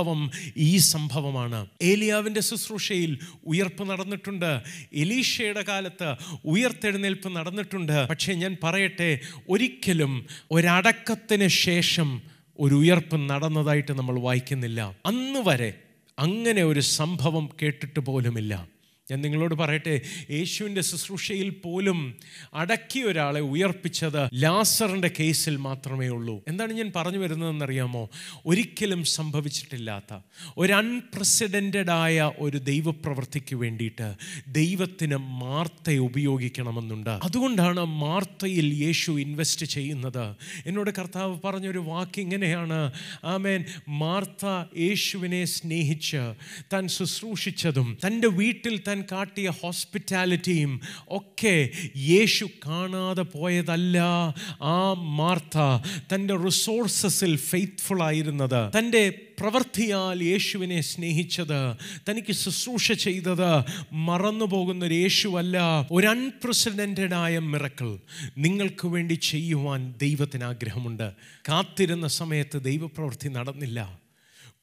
ഈ 0.57 0.79
സംഭവമാണ്. 0.79 1.67
ഏലിയാവിന്റെ 1.83 2.41
ശുശ്രൂഷയിൽ 2.41 3.19
ഉയർപ്പ് 3.47 3.91
നടന്നിട്ടുണ്ട്. 3.91 4.63
എലീഷയുടെ 4.93 5.63
കാലത്ത് 5.63 6.15
ഉയർത്തെഴുന്നേൽപ്പ് 6.45 7.29
നടന്നിട്ടുണ്ട്. 7.37 8.09
പക്ഷേ 8.09 8.35
ഞാൻ 8.35 8.57
പറയട്ടെ 8.63 9.21
ഒരിക്കലും 9.49 10.27
ഒരടക്കത്തിന് 10.51 11.49
ശേഷം 11.49 12.23
ഒരു 12.61 12.75
ഉയർപ്പ് 12.75 13.17
നടന്നതായിട്ട് 13.17 13.93
നമ്മൾ 13.93 14.21
വായിക്കുന്നില്ല. 14.21 14.97
അന്ന് 15.07 15.43
വരെ 15.49 15.75
അങ്ങനെ 16.19 16.63
ഒരു 16.63 16.81
സംഭവം 16.81 17.49
കേട്ടിട്ട് 17.63 18.01
പോലുമില്ല. 18.01 18.74
ഞാൻ 19.11 19.21
നിങ്ങളോട് 19.21 19.55
പറയട്ടെ 19.55 20.01
യേശുവിന്റെ 20.31 20.81
ശുശ്രൂഷയിൽ 20.81 21.49
പോലും 21.49 22.15
അടക്കിയ 22.55 23.03
ഒരാളെ 23.03 23.41
ഉയർപ്പിച്ചത് 23.41 24.29
ലാസറിന്റെ 24.35 25.11
കേസിൽ 25.21 25.57
മാത്രമേ 25.57 26.09
ഉള്ളൂ. 26.09 26.43
എന്താണ് 26.49 26.73
ഞാൻ 26.73 26.93
പറഞ്ഞു 26.97 27.19
വരുന്നതെന്നറിയാമോ? 27.19 28.11
ഒരിക്കലും 28.47 29.05
സംഭവിച്ചിട്ടില്ലാത്ത 29.05 30.19
ഒരു 30.57 30.73
അൺപ്രസിഡന്റഡ് 30.73 31.91
ആയ 31.91 32.33
ഒരു 32.39 32.59
ദൈവപ്രവൃത്തിക്ക് 32.59 33.57
വേണ്ടിയിട്ട് 33.57 34.15
ദൈവത്തിന് 34.49 35.17
മാർത്തയെ 35.17 35.99
ഉപയോഗിക്കണമെന്നുണ്ട്. 35.99 37.11
അതുകൊണ്ടാണ് 37.11 37.85
മാർത്തയിൽ 37.85 38.75
യേശു 38.75 39.13
ഇൻവെസ്റ്റ് 39.13 39.67
ചെയ്യുന്നത്. 39.67 40.35
എന്നോട് 40.67 40.91
കർത്താവ് 40.91 41.39
പറഞ്ഞൊരു 41.45 41.79
വാക്ക് 41.79 42.21
ഇങ്ങനെയാണ്. 42.21 42.93
ആമേൻ. 43.25 43.65
മാർത്ത 43.89 44.79
യേശുവിനെ 44.79 45.45
സ്നേഹിച്ച് 45.45 46.35
താൻ 46.73 46.89
ശുശ്രൂഷിച്ചതും 46.89 47.99
തന്റെ 48.07 48.29
വീട്ടിൽ 48.29 48.94
കാട്ടിയ 49.03 49.51
ഹോസ്പിറ്റാലിറ്റിയും 49.51 50.81
ഒക്കെ 51.09 51.71
യേശു 51.97 52.45
കാണാതെ 52.45 53.23
പോയതല്ല. 53.23 53.99
ആ 54.63 54.93
മാർത്ത 54.93 55.87
തന്റെ 56.15 56.37
റിസോഴ്സസിൽ 56.37 57.37
ഫെയ്ത്ത്ഫുൾ 57.37 58.03
ആയിരുന്നത്. 58.03 58.79
തന്റെ 58.79 59.09
പ്രവൃത്തിയാൽ 59.41 60.23
യേശുവിനെ 60.23 60.81
സ്നേഹിച്ചത്. 60.81 61.77
തനിക്ക് 62.11 62.33
ശുശ്രൂഷ 62.33 62.93
ചെയ്തത്. 62.93 63.65
മറന്നു 63.93 64.45
പോകുന്ന 64.45 64.85
ഒരു 64.85 64.95
യേശുവല്ല. 64.95 65.59
ഒരു 65.91 66.07
അൺപ്രസിഡന്റഡ് 66.07 67.15
ആയ 67.15 67.39
മിറക്കൾ 67.39 67.99
നിങ്ങൾക്ക് 68.39 68.89
വേണ്ടി 68.89 69.15
ചെയ്യുവാൻ 69.15 69.95
ദൈവത്തിന് 70.01 70.45
ആഗ്രഹമുണ്ട്. 70.45 71.13
കാത്തിരുന്ന 71.49 72.09
സമയത്ത് 72.09 72.63
ദൈവപ്രവൃത്തി 72.63 73.29
നടന്നില്ല. 73.29 74.04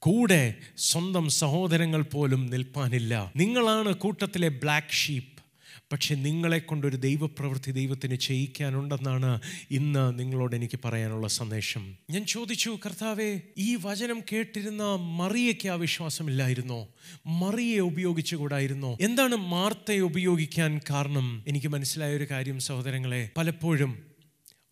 കൂടെ 0.03 0.55
സ്വന്തം 0.77 1.29
സഹോദരങ്ങൾ 1.29 2.01
പോലും 2.01 2.47
നിൽപ്പാനില്ല. 2.47 3.31
നിങ്ങളാണ് 3.35 3.93
കൂട്ടത്തിലെ 3.93 4.47
ബ്ലാക്ക് 4.47 4.93
ഷീപ്പ് 4.93 5.41
പക്ഷെ 5.91 6.15
നിങ്ങളെ 6.15 6.59
കൊണ്ടൊരു 6.59 6.95
ദൈവപ്രവൃത്തി 6.95 7.71
ദൈവത്തിന് 7.71 8.15
ചെയ്യിക്കാനുണ്ടെന്നാണ് 8.15 9.39
ഇന്ന് 9.71 10.19
നിങ്ങളോട് 10.19 10.55
എനിക്ക് 10.55 10.79
പറയാനുള്ള 10.85 11.27
സന്ദേശം. 11.27 11.97
ഞാൻ 12.09 12.25
ചോദിച്ചു 12.25 12.79
കർത്താവെ 12.85 13.41
ഈ 13.57 13.75
വചനം 13.75 14.21
കേട്ടിരുന്ന 14.31 14.83
മറിയയ്ക്ക് 14.95 15.69
ആ 15.69 15.73
വിശ്വാസമില്ലായിരുന്നോ? 15.73 16.87
മറിയെ 17.27 17.79
ഉപയോഗിച്ചുകൂടായിരുന്നോ? 17.79 18.97
എന്താണ് 19.01 19.35
മാർത്തയെ 19.35 19.99
ഉപയോഗിക്കാൻ 19.99 20.79
കാരണം? 20.89 21.43
എനിക്ക് 21.47 21.67
മനസ്സിലായ 21.67 22.15
ഒരു 22.15 22.27
കാര്യം 22.31 22.59
സഹോദരങ്ങളെ 22.59 23.29
പലപ്പോഴും 23.37 24.10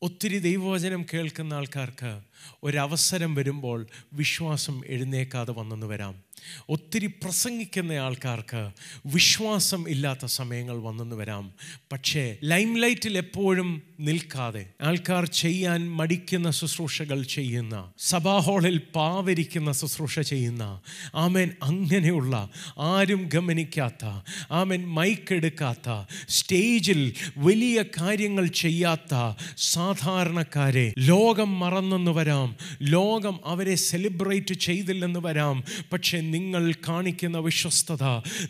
ഒത്തിരി 0.02 0.40
ദൈവവചനം 0.40 1.06
കേൾക്കുന്ന 1.14 1.54
ആൾക്കാർക്ക് 1.54 2.22
ഒരവസരം 2.64 3.36
വരുമ്പോൾ 3.36 3.88
വിശ്വാസം 4.14 4.82
എഴുന്നേക്കാതെ 4.86 5.52
വന്നെന്ന് 5.52 5.88
വരാം. 5.88 6.29
ഒത്തിരി 6.70 7.08
പ്രസംഗിക്കുന്ന 7.08 7.92
ആൾക്കാർക്ക് 7.92 8.70
വിശ്വാസം 9.06 9.90
ഇല്ലാത്ത 9.90 10.26
സമയങ്ങൾ 10.26 10.78
വന്നെന്ന് 10.78 11.16
വരാം. 11.16 11.54
പക്ഷേ 11.92 12.38
ലൈം 12.44 12.78
ലൈറ്റിൽ 12.78 13.18
എപ്പോഴും 13.18 13.82
നിൽക്കാതെ 14.00 14.66
ആൾക്കാർ 14.82 15.26
ചെയ്യാൻ 15.26 15.92
മടിക്കുന്ന 15.92 16.52
ശുശ്രൂഷകൾ 16.52 17.24
ചെയ്യുന്ന 17.24 17.92
സഭാഹോളിൽ 18.00 18.82
പാവരിക്കുന്ന 18.96 19.72
ശുശ്രൂഷ 19.72 20.20
ചെയ്യുന്ന 20.20 20.82
ആമേൻ 21.16 21.52
അങ്ങനെയുള്ള 21.64 22.50
ആരും 22.80 23.30
ഗമനിക്കാത്ത 23.34 24.06
ആമേൻ 24.52 24.88
മൈക്ക് 24.88 25.34
എടുക്കാത്ത 25.34 26.06
സ്റ്റേജിൽ 26.30 27.14
വലിയ 27.38 27.84
കാര്യങ്ങൾ 28.02 28.48
ചെയ്യാത്ത 28.48 29.36
സാധാരണക്കാരെ 29.58 30.94
ലോകം 30.98 31.60
മറന്നെന്ന് 31.60 32.12
വരാം. 32.12 32.56
ലോകം 32.82 33.40
അവരെ 33.46 33.76
സെലിബ്രേറ്റ് 33.76 34.54
ചെയ്തില്ലെന്ന് 34.54 35.20
വരാം. 35.20 35.64
പക്ഷെ 35.94 36.22
നിങ്ങൾ 36.32 36.74
കാണിക്കുന്ന 36.88 37.38
വിശ്വസ്തത 37.38 38.04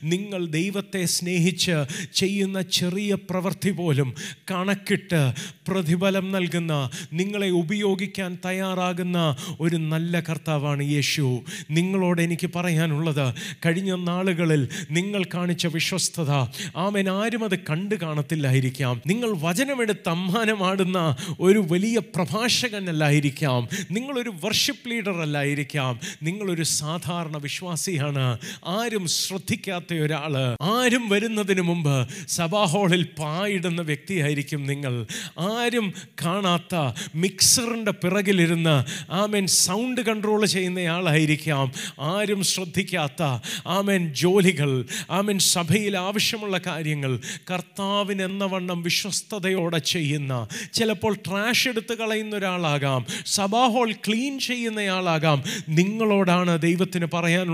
നിങ്ങൾ 0.04 0.46
ദൈവത്തെ 0.46 1.06
സ്നേഹിച്ച് 1.06 1.86
ചെയ്യുന്ന 2.14 2.62
ചെറിയ 2.62 3.16
പ്രവൃത്തി 3.16 3.72
പോലും 3.72 4.14
കണക്കിട്ട് 4.52 5.34
പ്രതിഫലം 5.68 6.32
നൽകുന്ന 6.32 6.90
നിങ്ങളെ 7.14 7.50
ഉപയോഗിക്കാൻ 7.50 8.38
തയ്യാറാകുന്ന 8.46 9.36
ഒരു 9.60 9.76
നല്ല 9.76 10.20
കർത്താവാണ് 10.20 10.84
യേശു. 10.84 11.44
നിങ്ങളോട് 11.72 12.22
എനിക്ക് 12.22 12.50
പറയാനുള്ളത് 12.56 13.34
കഴിഞ്ഞ 13.66 13.96
നാളുകളിൽ 13.96 14.70
നിങ്ങൾ 14.92 15.24
കാണിച്ച 15.24 15.68
വിശ്വസ്തത 15.68 16.32
ആമേൻ 16.76 17.10
ആരും 17.10 17.44
അത് 17.44 17.60
കണ്ടു 17.60 17.96
കാണത്തില്ലായിരിക്കാം. 17.96 19.02
നിങ്ങൾ 19.08 19.34
വചനമെടുത്ത് 19.40 20.10
അമ്മാനമാടുന്ന 20.10 21.16
ഒരു 21.40 21.66
വലിയ 21.72 22.00
പ്രഭാഷകനല്ലായിരിക്കാം. 22.00 23.68
നിങ്ങളൊരു 23.92 24.34
വർഷിപ്പ് 24.44 24.90
ലീഡർ 24.90 25.22
അല്ലായിരിക്കാം. 25.22 26.00
നിങ്ങളൊരു 26.24 26.64
സാധാരണ 26.64 27.38
വിശ്വാസിയാണ്. 27.70 28.38
ആരും 28.66 29.08
ശ്രദ്ധിക്കാത്ത 29.08 29.94
ഒരാൾ 29.94 30.34
ആരും 30.62 31.10
വരുന്നതിന് 31.10 31.62
മുമ്പ് 31.62 32.08
സഭാ 32.28 32.64
ഹാളിൽ 32.66 33.04
പായിടുന്ന 33.20 33.82
വ്യക്തിയായിരിക്കും 33.82 34.66
നിങ്ങൾ. 34.66 35.06
ആരും 35.40 35.94
കാണാത്ത 36.26 36.76
മിക്സറിന്റെ 37.16 37.92
പിറകിലിരുന്ന് 37.92 38.76
ആമേൻ 39.12 39.48
സൗണ്ട് 39.48 40.02
കൺട്രോൾ 40.02 40.46
ചെയ്യുന്നയാളായിരിക്കാം. 40.46 41.72
ആരും 42.00 42.44
ശ്രദ്ധിക്കാത്ത 42.44 43.24
ആമേൻ 43.68 44.14
ജോലികൾ 44.14 44.86
ആമേൻ 45.12 45.40
സഭയിൽ 45.40 45.98
ആവശ്യമുള്ള 45.98 46.58
കാര്യങ്ങൾ 46.66 47.20
കർത്താവിന് 47.52 48.22
എന്ന 48.22 48.46
വണ്ണം 48.46 48.82
വിശ്വസ്തയോടെ 48.84 49.78
ചെയ്യുന്ന 49.78 50.48
ചിലപ്പോൾ 50.74 51.14
ട്രാഷ് 51.28 51.68
എടുത്ത് 51.68 51.94
കളയുന്ന 51.98 52.36
ഒരാളാകാം. 52.36 53.06
സഭാ 53.26 53.68
ഹോൾ 53.68 53.92
ക്ലീൻ 54.08 54.40
ചെയ്യുന്നയാളാകാം. 54.40 55.44
നിങ്ങളോടാണ് 55.70 56.60
ദൈവത്തിന് 56.62 57.06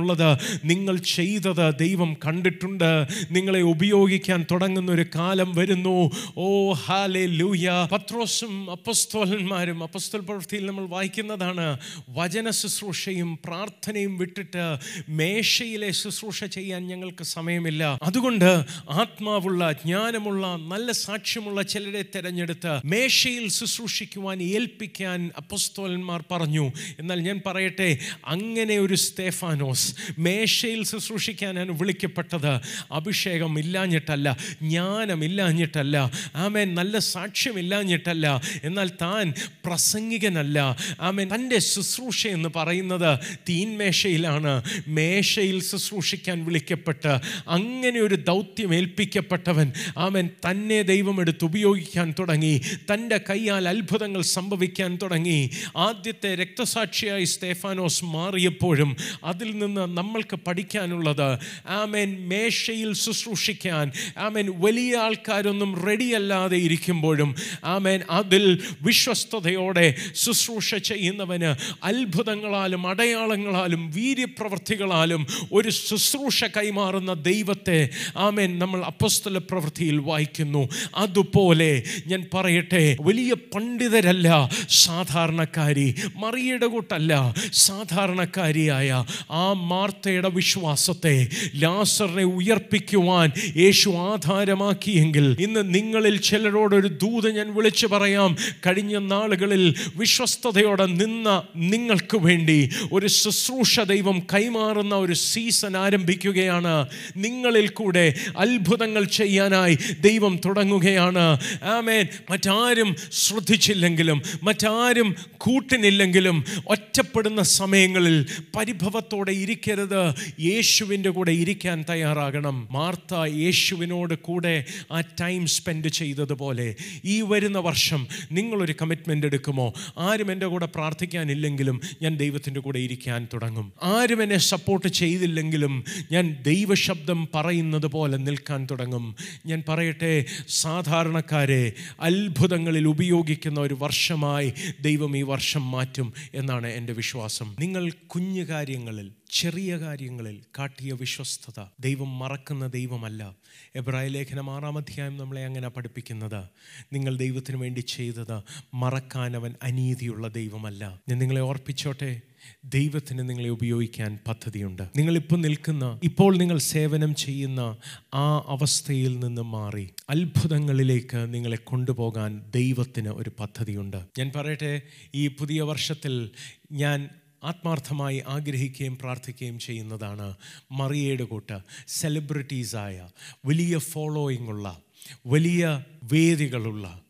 പറയാനുള്ളത് 0.05 0.61
നിങ്ങൾ 0.65 0.97
ചെയ്തത് 0.97 1.65
ദൈവം 1.79 2.13
കണ്ടിട്ടുണ്ട്. 2.25 2.91
നിങ്ങളെ 3.31 3.61
ഉപയോഗിക്കാൻ 3.61 4.45
തുടങ്ങുന്ന 4.51 4.91
ഒരു 4.91 5.05
കാലം 5.15 5.49
വരുന്നു. 5.55 6.11
ഓ 6.37 6.73
ഹാലെ 6.73 7.25
ലൂയ 7.25 7.69
പത്രോസും 7.91 8.71
അപ്പസ്തോലന്മാരും 8.71 9.83
അപ്പസ്തോൽ 9.83 10.21
പ്രവൃത്തിയിൽ 10.21 10.65
നമ്മൾ 10.65 10.85
വായിക്കുന്നതാണ് 10.87 11.77
വചന 12.09 12.49
ശുശ്രൂഷയും 12.49 13.39
പ്രാർത്ഥനയും 13.45 14.17
വിട്ടിട്ട് 14.17 14.65
മേശയിലെ 15.09 15.91
ശുശ്രൂഷ 15.91 16.43
ചെയ്യാൻ 16.43 16.81
ഞങ്ങൾക്ക് 16.87 17.23
സമയമില്ല. 17.23 17.83
അതുകൊണ്ട് 18.03 18.49
ആത്മാവുള്ള 18.89 19.71
ജ്ഞാനമുള്ള 19.71 20.45
നല്ല 20.71 20.91
സാക്ഷ്യമുള്ള 20.91 21.61
ചിലരെ 21.61 22.03
തിരഞ്ഞെടുത്ത് 22.15 22.73
മേശയിൽ 22.85 23.45
ശുശ്രൂഷിക്കുവാൻ 23.49 24.37
ഏൽപ്പിക്കാൻ 24.41 25.19
അപ്പസ്തോലന്മാർ 25.37 26.23
പറഞ്ഞു. 26.31 26.65
എന്നാൽ 26.99 27.19
ഞാൻ 27.27 27.37
പറയട്ടെ 27.45 27.89
അങ്ങനെ 28.25 28.75
ഒരു 28.85 28.95
സ്തേഫാനോസ് 28.95 29.94
മേശയിൽ 30.17 30.85
ശുശ്രൂഷിക്കാനാണ് 30.85 31.71
വിളിക്കപ്പെട്ടത്. 31.71 32.59
അഭിഷേകം 32.91 33.59
ഇല്ലാഞ്ഞിട്ടല്ല 33.59 34.37
ജ്ഞാനം 34.61 35.25
ഇല്ലാഞ്ഞിട്ടല്ല 35.25 36.11
ആമേൻ 36.35 36.75
നല്ല 36.75 36.99
സാക്ഷ്യം 36.99 37.59
ഇല്ലാഞ്ഞിട്ടല്ല. 37.59 38.41
എന്നാൽ 38.63 38.89
താൻ 39.01 39.33
പ്രസംഗികനല്ല. 39.65 40.77
ആമേൻ 41.01 41.35
തന്റെ 41.35 41.59
ശുശ്രൂഷ 41.59 42.27
എന്ന് 42.27 42.49
പറയുന്നത് 42.55 43.19
തീൻമേശയിലാണ്. 43.49 44.63
മേശയിൽ 44.87 45.63
ശുശ്രൂഷിക്കാൻ 45.63 46.45
വിളിക്കപ്പെട്ട് 46.45 47.17
അങ്ങനെ 47.47 47.99
ഒരു 47.99 48.15
ദൗത്യം 48.15 48.75
ഏൽപ്പിക്കപ്പെട്ടവൻ 48.75 49.71
ആമൻ 49.97 50.29
തന്നെ 50.51 50.81
ദൈവം 50.81 51.21
എടുത്ത് 51.21 51.45
ഉപയോഗിക്കാൻ 51.45 52.13
തുടങ്ങി. 52.19 52.61
തന്റെ 52.93 53.17
കൈയാൽ 53.17 53.69
അത്ഭുതങ്ങൾ 53.69 54.21
സംഭവിക്കാൻ 54.21 54.99
തുടങ്ങി. 55.01 55.49
ആദ്യത്തെ 55.77 56.35
രക്തസാക്ഷിയായി 56.35 57.23
സ്തേഫാനോസ് 57.23 58.05
മാറിയപ്പോഴും 58.05 58.95
അതിൽ 59.23 59.57
നിന്ന് 59.57 59.81
നമ്മൾക്ക് 59.85 60.35
പഠിക്കാനുള്ളത്. 60.35 61.37
ആമേൻ. 61.67 62.29
മേശയിൽ 62.29 62.93
ശുശ്രൂഷിക്കാൻ. 62.93 63.91
ആമേൻ. 64.17 64.53
വലിയ 64.61 64.97
ആൾക്കാരൊന്നും 64.97 65.85
റെഡിയല്ലാതെ 65.85 66.57
ഇരിക്കുമ്പോഴും 66.57 67.35
ആമേൻ 67.65 68.01
അതിൽ 68.09 68.61
വിശ്വസ്തയോടെ 68.81 69.95
ശുശ്രൂഷ 70.15 70.75
ചെയ്യുന്നവന് 70.75 71.75
അത്ഭുതങ്ങളാലും 71.85 72.87
അടയാളങ്ങളാലും 72.87 73.91
വീര്യപ്രവൃത്തികളാലും 73.91 75.27
ഒരു 75.51 75.69
ശുശ്രൂഷ 75.69 76.43
കൈമാറുന്ന 76.43 77.13
ദൈവത്തെ 77.13 77.89
ആമേൻ 78.17 78.59
നമ്മൾ 78.59 78.85
അപ്പസ്തല 78.85 79.37
പ്രവൃത്തിയിൽ 79.37 79.97
വായിക്കുന്നു. 79.97 80.69
അതുപോലെ 80.95 81.83
ഞാൻ 82.07 82.25
പറയട്ടെ 82.33 82.97
വലിയ 83.01 83.33
പണ്ഡിതരല്ല 83.33 84.49
സാധാരണക്കാരി 84.69 85.95
മറിയുടെ 86.15 86.65
കൂട്ടല്ല 86.65 87.35
സാധാരണക്കാരിയായ 87.53 89.05
ആ 89.31 89.53
മാർത്തയുടെ 89.75 90.29
വിശ്വാസത്തെ 90.29 91.27
ലാസറിനെ 91.55 92.23
ഉയർപ്പിക്കുവാൻ 92.23 93.31
യേശു 93.57 93.89
ആധാരമാക്കിയെങ്കിൽ 93.89 95.37
ഇന്ന് 95.39 95.75
നിങ്ങളിൽ 95.75 96.17
ചിലരോടൊരു 96.17 96.87
ദൂത് 96.87 97.35
ഞാൻ 97.35 97.55
വിളിച്ചു 97.55 97.87
പറയാം. 97.87 98.37
കഴിഞ്ഞ 98.67 98.97
നാളുകളിൽ 98.97 99.75
വിശ്വസ്തയോടെ 99.95 100.85
നിന്ന 100.85 101.43
നിങ്ങൾക്ക് 101.55 102.17
വേണ്ടി 102.17 102.69
ഒരു 102.91 103.07
ശുശ്രൂഷ 103.07 103.79
ദൈവം 103.79 104.19
കൈമാറുന്ന 104.33 104.95
ഒരു 104.95 105.13
സീസൺ 105.13 105.77
ആരംഭിക്കുകയാണ്. 105.77 106.87
നിങ്ങളിൽ 107.17 107.67
കൂടെ 107.67 108.13
അത്ഭുതങ്ങൾ 108.37 109.03
ചെയ്യാനായി 109.03 109.77
ദൈവം 109.99 110.39
തുടങ്ങുകയാണ്. 110.45 111.39
ആമേൻ. 111.63 112.07
മറ്റാരും 112.29 112.95
ശ്രദ്ധിച്ചില്ലെങ്കിലും 113.11 114.21
മറ്റാരും 114.43 115.15
കൂട്ടിനില്ലെങ്കിലും 115.37 116.45
ഒറ്റപ്പെടുന്ന 116.67 117.41
സമയങ്ങളിൽ 117.41 118.25
പരിഭവത്തോടെ 118.55 119.31
ഇരിക്കരുത് 119.67 120.13
യേശുവിന്റെ 120.41 121.09
കൂടെ 121.09 121.31
ഇരിക്കാൻ 121.31 121.85
തയ്യാറാകണം. 121.89 122.67
മാർത്ത 122.71 123.13
യേശുവിനോട് 123.25 124.13
കൂടെ 124.13 124.65
ആ 124.91 124.99
ടൈം 124.99 125.47
സ്പെൻഡ് 125.47 125.87
ചെയ്തതുപോലെ 125.87 126.75
ഈ 127.05 127.21
വരുന്ന 127.21 127.57
വർഷം 127.57 128.07
നിങ്ങളൊരു 128.31 128.75
കമ്മിറ്റ്മെന്റ് 128.81 129.27
എടുക്കുമോ? 129.27 129.73
ആരും 129.97 130.31
എന്റെ 130.31 130.45
കൂടെ 130.45 130.65
പ്രാർത്ഥിക്കാനില്ലെങ്കിലും 130.65 131.81
ഞാൻ 132.01 132.17
ദൈവത്തിന്റെ 132.17 132.59
കൂടെ 132.59 132.79
ഇരിക്കാൻ 132.79 133.27
തുടങ്ങും. 133.33 133.73
ആരും 133.83 134.23
എന്നെ 134.23 134.37
സപ്പോർട്ട് 134.37 134.87
ചെയ്തില്ലെങ്കിലും 134.87 135.83
ഞാൻ 136.11 136.37
ദൈവശബ്ദം 136.45 137.27
പറയുന്നത് 137.35 137.87
പോലെ 137.87 138.17
നിൽക്കാൻ 138.17 138.67
തുടങ്ങും. 138.71 139.15
ഞാൻ 139.45 139.63
പറയട്ടെ 139.69 140.25
സാധാരണക്കാരെ 140.49 141.73
അത്ഭുതങ്ങളിൽ 142.01 142.87
ഉപയോഗിക്കുന്ന 142.87 143.59
ഒരു 143.59 143.77
വർഷമായി 143.79 144.53
ദൈവം 144.81 145.17
ഈ 145.17 145.21
വർഷം 145.21 145.71
മാറ്റും 145.71 146.13
എന്നാണ് 146.35 146.67
എന്റെ 146.67 146.93
വിശ്വാസം. 146.93 147.55
നിങ്ങൾ 147.59 147.91
കുഞ്ഞു 148.07 148.43
കാര്യങ്ങളിൽ 148.43 149.11
ചെറിയ 149.35 149.77
കാര്യങ്ങളിൽ 149.77 150.41
കാട്ടിയ 150.59 150.91
വിശ്വസ്തത. 150.91 151.63
ദൈവം 151.79 152.19
മറക്കുന്ന 152.19 152.67
ദൈവമല്ല. 152.67 153.35
എബ്രായ 153.75 154.07
ലേഖനം 154.07 154.49
ആറാം 154.49 154.77
അധ്യായം 154.77 155.17
നമ്മളെ 155.17 155.45
അങ്ങനെ 155.45 155.69
പഠിപ്പിക്കുന്നത്. 155.69 156.45
നിങ്ങൾ 156.93 157.17
ദൈവത്തിന് 157.17 157.57
വേണ്ടി 157.57 157.79
ചെയ്തത് 157.79 158.41
മറക്കാൻ 158.73 159.35
അവൻ 159.35 159.55
അനീതിയുള്ള 159.63 160.27
ദൈവമല്ല. 160.27 161.01
ഞാൻ 161.09 161.19
നിങ്ങളെ 161.19 161.41
ഓർപ്പിച്ചോട്ടെ. 161.41 162.21
ദൈവത്തിന് 162.65 163.29
നിങ്ങളെ 163.29 163.49
ഉപയോഗിക്കാൻ 163.49 164.19
പദ്ധതിയുണ്ട്. 164.27 164.83
നിങ്ങളിപ്പോൾ 164.97 165.39
നിൽക്കുന്ന 165.39 165.99
ഇപ്പോൾ 166.03 166.37
നിങ്ങൾ 166.37 166.57
സേവനം 166.57 167.15
ചെയ്യുന്ന 167.15 167.77
ആ 168.13 168.37
അവസ്ഥയിൽ 168.37 169.19
നിന്ന് 169.19 169.41
മാറി. 169.41 169.89
അത്ഭുതങ്ങളിലേക്ക് 170.09 171.33
നിങ്ങളെ 171.33 171.57
കൊണ്ടുപോകാൻ 171.57 172.51
ദൈവത്തിന് 172.55 173.09
ഒരു 173.09 173.31
പദ്ധതിയുണ്ട്. 173.39 173.97
ഞാൻ 174.17 174.31
പറയട്ടെ 174.35 174.81
ഈ 175.15 175.27
പുതിയ 175.27 175.61
വർഷത്തിൽ 175.61 176.29
ഞാൻ 176.71 177.09
ആത്മാർത്ഥമായി 177.43 178.23
ആഗ്രഹിക്കുകയും 178.27 178.97
പ്രാർത്ഥിക്കുകയും 178.97 179.59
ചെയ്യുന്നതാണ് 179.59 180.35
മറിയയുടെ 180.71 181.23
കൂട്ട്. 181.23 181.59
സെലിബ്രിറ്റീസായ 181.87 183.09
വലിയ 183.45 183.77
ഫോളോയിങ് 183.77 184.47
ഉള്ള 184.47 184.81
വലിയ 185.25 185.83
വേദികളുള്ള 186.03 187.01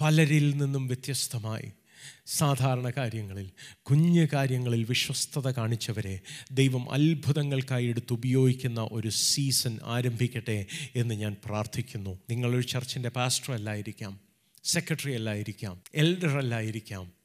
പലരിൽ 0.00 0.56
നിന്നും 0.56 0.86
വ്യത്യസ്തമായി 0.86 1.72
സാധാരണ 2.26 2.90
കാര്യങ്ങളിൽ 2.90 3.50
കുഞ്ഞു 3.82 4.26
കാര്യങ്ങളിൽ 4.32 4.84
വിശ്വസ്തത 4.84 5.50
കാണിച്ചവരെ 5.50 6.20
ദൈവം 6.52 6.92
അത്ഭുതങ്ങൾക്കായി 6.92 7.86
എടുത്ത് 7.86 8.12
ഉപയോഗിക്കുന്ന 8.12 8.88
ഒരു 8.92 9.08
സീസൺ 9.08 9.78
ആരംഭിക്കട്ടെ 9.84 10.66
എന്ന് 10.96 11.14
ഞാൻ 11.14 11.36
പ്രാർത്ഥിക്കുന്നു. 11.44 12.18
നിങ്ങളൊരു 12.30 12.66
ചർച്ചിന്റെ 12.66 13.08
പാസ്റ്റർ 13.08 13.54
അല്ലായിരിക്കാം 13.54 14.20
സെക്രട്ടറി 14.64 15.14
അല്ലായിരിക്കാം 15.14 15.80
എൽഡർ 15.94 16.38
അല്ലായിരിക്കാം 16.38 17.15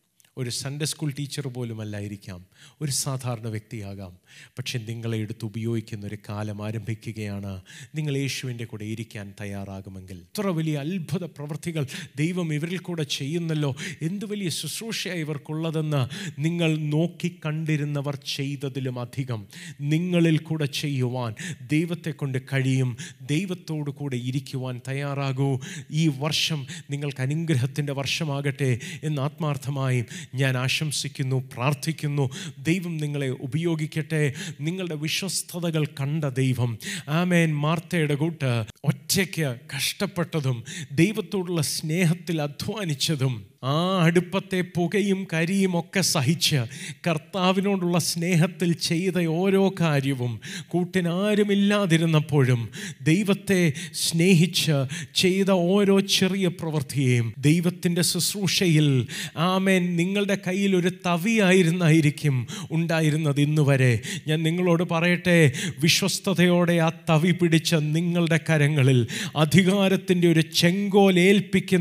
ഒരു 0.41 0.49
സൺഡേ 0.49 0.85
സ്കൂൾ 0.85 1.13
ടീച്ചർ 1.19 1.47
പോലും 1.47 1.81
അല്ലായിരിക്കാം 1.81 2.45
ഒരു 2.81 2.91
സാധാരണ 2.91 3.47
വ്യക്തിയാകാം. 3.47 4.17
പക്ഷെ 4.57 4.79
നിങ്ങളെ 4.79 5.17
എടുത്ത് 5.17 5.45
ഉപയോഗിക്കുന്ന 5.45 6.05
ഒരു 6.05 6.17
കാലം 6.29 6.65
ആരംഭിക്കുകയാണ്. 6.65 7.61
നിങ്ങൾ 7.95 8.17
യേശുവിന്റെ 8.17 8.65
കൂടെ 8.65 8.85
ഇരിക്കാൻ 8.85 9.33
തയ്യാറാകുമെങ്കിൽ. 9.41 10.15
ഇത്ര 10.15 10.47
വലിയ 10.47 10.77
അത്ഭുത 10.77 11.23
പ്രവൃത്തികൾ 11.23 11.87
ദൈവം 12.15 12.53
ഇവരിൽ 12.53 12.77
കൂടെ 12.77 13.03
ചെയ്യുന്നല്ലോ. 13.03 13.75
എന്ത് 14.01 14.25
വലിയ 14.25 14.49
ശുശ്രൂഷയാണ് 14.49 15.19
ഇവർക്കുള്ളതെന്ന് 15.19 16.07
നിങ്ങൾ 16.41 16.77
നോക്കിക്കണ്ടിരുന്നവർ 16.77 18.15
ചെയ്തതിലും 18.15 18.99
അധികം 18.99 19.47
നിങ്ങളിൽ 19.81 20.37
കൂടെ 20.37 20.65
ചെയ്യുവാൻ 20.65 21.35
ദൈവത്തെ 21.67 22.11
കൊണ്ട് 22.11 22.37
കഴിയും. 22.53 22.97
ദൈവത്തോടു 23.21 23.91
കൂടെ 23.91 24.17
ഇരിക്കുവാൻ 24.17 24.81
തയ്യാറാകൂ. 24.87 25.59
ഈ 25.91 26.07
വർഷം 26.07 26.67
നിങ്ങൾക്ക് 26.89 27.21
അനുഗ്രഹത്തിന്റെ 27.21 27.93
വർഷമാകട്ടെ 27.93 28.79
എന്ന് 29.03 29.21
ആത്മാർത്ഥമായും 29.21 30.05
ഞാൻ 30.35 30.57
ആശംസിക്കുന്നു 30.57 31.49
പ്രാർത്ഥിക്കുന്നു. 31.53 32.29
ദൈവം 32.59 32.97
നിങ്ങളെ 32.97 33.29
ഉപയോഗിക്കട്ടെ. 33.29 34.33
നിങ്ങളുടെ 34.61 34.95
വിശ്വസ്തതകൾ 34.95 35.85
കണ്ട 35.85 36.25
ദൈവം. 36.25 36.77
ആമേൻ. 37.09 37.55
മാർത്തയുടെ 37.55 38.15
കൂട്ട് 38.15 38.65
ഒറ്റയ്ക്ക് 38.83 39.55
കഷ്ടപ്പെട്ടതും 39.75 40.63
ദൈവത്തോടുള്ള 40.91 41.61
സ്നേഹത്തിൽ 41.61 42.41
അധ്വാനിച്ചതും 42.41 43.50
ആ 43.63 44.01
അടുപ്പത്തെ 44.01 44.63
പുകയും 44.75 45.27
കരിയും 45.33 45.79
ഒക്കെ 45.79 46.01
സഹിച്ച് 46.01 46.65
കർത്താവിനോടുള്ള 47.07 47.99
സ്നേഹത്തിൽ 47.99 48.73
ചെയ്ത 48.73 49.27
ഓരോ 49.27 49.71
കാര്യവും 49.81 50.41
കൂട്ടിനാരുമില്ലാതിരുന്നപ്പോഴും 50.67 52.69
ദൈവത്തെ 53.01 53.73
സ്നേഹിച്ച് 53.93 54.85
ചെയ്ത 55.15 55.51
ഓരോ 55.51 55.99
ചെറിയ 55.99 56.47
പ്രവൃത്തിയെയും 56.47 57.33
ദൈവത്തിന്റെ 57.37 58.01
ശുശ്രൂഷയിൽ 58.01 59.07
ആമേൻ 59.37 59.95
നിങ്ങളുടെ 59.95 60.37
കയ്യിൽ 60.47 60.75
ഒരു 60.75 60.91
തവിയായിരുന്നായിരിക്കും 61.05 62.47
ഉണ്ടായിരുന്നത് 62.71 63.41
ഇന്നുവരെ. 63.41 63.99
ഞാൻ 64.27 64.43
നിങ്ങളോട് 64.43 64.83
പറയട്ടെ 64.91 65.51
വിശ്വസ്തയോടെ 65.79 66.73
ആ 66.73 66.91
തവി 67.09 67.31
പിടിച്ച 67.31 67.75
നിങ്ങളുടെ 67.75 68.39
കരങ്ങളിൽ 68.49 69.07
അധികാരത്തിന്റെ 69.35 70.27
ഒരു 70.27 70.43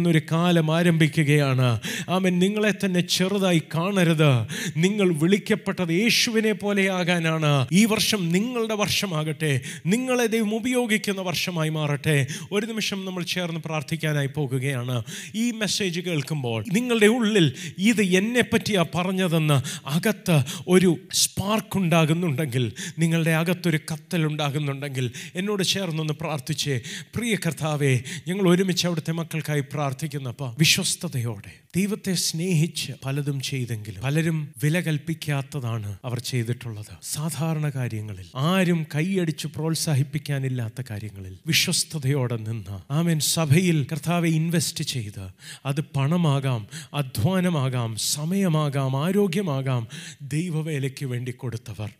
ഒരു 0.08 0.20
കാലം 0.32 0.76
ആരംഭിക്കുകയാണ്. 0.76 1.69
ആമൻ. 2.10 2.38
നിങ്ങളെ 2.38 2.72
തന്നെ 2.84 3.00
ചെറുതായി 3.00 3.62
കാണരുത്. 3.74 4.30
നിങ്ങൾ 4.76 5.14
വിളിക്കപ്പെട്ടത് 5.14 5.92
യേശുവിനെ 5.92 6.52
പോലെയാകാനാണ് 6.52 7.68
ഈ 7.72 7.84
വർഷം 7.84 8.28
നിങ്ങളുടെ 8.28 8.74
വർഷമാകട്ടെ. 8.74 9.60
നിങ്ങളെ 9.86 10.26
ദൈവം 10.26 10.54
ഉപയോഗിക്കുന്ന 10.54 11.20
വർഷമായി 11.20 11.68
മാറട്ടെ. 11.68 12.26
ഒരു 12.52 12.66
നിമിഷം 12.66 13.04
നമ്മൾ 13.04 13.22
ചേർന്ന് 13.22 13.60
പ്രാർത്ഥിക്കാനായി 13.60 14.26
പോകുകയാണ്. 14.26 15.02
ഈ 15.34 15.50
മെസ്സേജ് 15.50 16.00
കേൾക്കുമ്പോൾ 16.00 16.64
നിങ്ങളുടെ 16.72 17.06
ഉള്ളിൽ 17.06 17.54
ഇത് 17.78 18.02
എന്നെ 18.02 18.40
പറ്റിയാ 18.40 18.84
പറഞ്ഞതെന്ന് 18.94 19.88
അകത്ത് 19.88 20.42
ഒരു 20.68 20.98
സ്പാർക്ക് 21.12 21.76
ഉണ്ടാകുന്നുണ്ടെങ്കിൽ 21.76 22.72
നിങ്ങളുടെ 22.98 23.30
അകത്തൊരു 23.30 23.76
കത്തൽ 23.92 24.26
ഉണ്ടാകുന്നുണ്ടെങ്കിൽ 24.26 25.10
എന്നോട് 25.34 25.62
ചേർന്നൊന്ന് 25.62 26.12
പ്രാർത്ഥിച്ചേ. 26.12 26.80
പ്രിയ 27.16 27.36
കർത്താവേ 27.46 28.00
ഞങ്ങൾ 28.28 28.48
ഒരുമിച്ച് 28.48 28.86
അവിടുത്തെ 28.86 29.12
മക്കൾക്കായി 29.12 29.60
പ്രാർത്ഥിക്കുന്നപ്പോൾ 29.60 30.54
വിശ്വസ്തയോടെ 30.58 31.59
ദൈവത്തെ 31.76 32.14
സ്നേഹിച്ച് 32.14 32.92
പലതും 33.04 33.40
ചെയ്തെങ്കിലും 33.40 34.02
പലരും 34.02 34.54
വില 34.64 34.80
കൽപ്പിക്കാത്തതാണ് 34.80 35.98
അവർ 36.04 36.20
ചെയ്തിട്ടുള്ളത്. 36.20 36.96
സാധാരണ 37.02 37.68
കാര്യങ്ങളിൽ 37.68 38.26
ആരും 38.36 38.86
കൈയടിച്ച് 38.94 39.46
പ്രോത്സാഹിപ്പിക്കാനില്ലാത്ത 39.46 40.82
കാര്യങ്ങളിൽ 40.90 41.38
വിശ്വസ്തയോടെ 41.46 42.36
നിന്ന് 42.36 42.92
ആമേൻ 42.92 43.20
സഭയിൽ 43.20 43.86
കർത്താവെ 43.92 44.28
ഇൻവെസ്റ്റ് 44.28 44.84
ചെയ്ത് 44.84 45.28
അത് 45.66 45.80
പണമാകാം 45.80 46.66
അധ്വാനമാകാം 46.94 47.96
സമയമാകാം 47.96 49.06
ആരോഗ്യമാകാം 49.06 49.88
ദൈവവേലയ്ക്ക് 50.22 51.06
വേണ്ടി 51.06 51.32
കൊടുത്തവർ. 51.32 51.90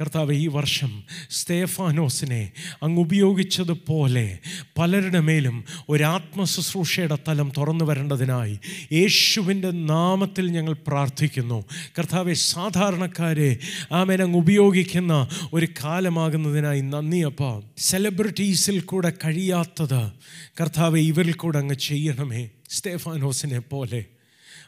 കർത്താവ് 0.00 0.34
ഈ 0.34 0.46
വർഷം 0.46 1.02
സ്തേഫാനോസിനെ 1.30 2.52
അങ്ങ് 2.82 3.00
ഉപയോഗിച്ചതുപോലെ 3.00 4.38
പലരുടെ 4.78 5.20
മേലും 5.20 5.64
ഒരാത്മശുശ്രൂഷയുടെ 5.88 7.18
തലം 7.28 7.52
തുറന്നു 7.56 7.84
വരേണ്ടതിനായി 7.84 8.58
യേശുവിന്റെ 8.92 9.70
നാമത്തിൽ 9.70 10.50
ഞങ്ങൾ 10.50 10.72
പ്രാർത്ഥിക്കുന്നു. 10.72 11.64
കർത്താവെ 11.98 12.34
സാധാരണക്കാരെ 12.34 13.58
ആമേൻ 13.92 14.22
അങ്ങ് 14.22 14.38
ഉപയോഗിക്കുന്ന 14.38 15.28
ഒരു 15.52 15.68
കാലമാകുന്നതിനായി 15.84 16.80
നന്ദിയപ്പ 16.80 17.60
സെലിബ്രിറ്റീസിൽ 17.78 18.80
കൂടെ 18.80 19.12
കഴിയാത്തത് 19.24 20.12
കർത്താവ് 20.60 20.98
ഇവരിൽ 20.98 21.32
കൂടെ 21.32 21.58
അങ്ങ് 21.58 21.74
ചെയ്യണമേ. 21.74 22.48
സ്റ്റേഫാനോസിനെ 22.70 23.58
പോലെ. 23.58 24.04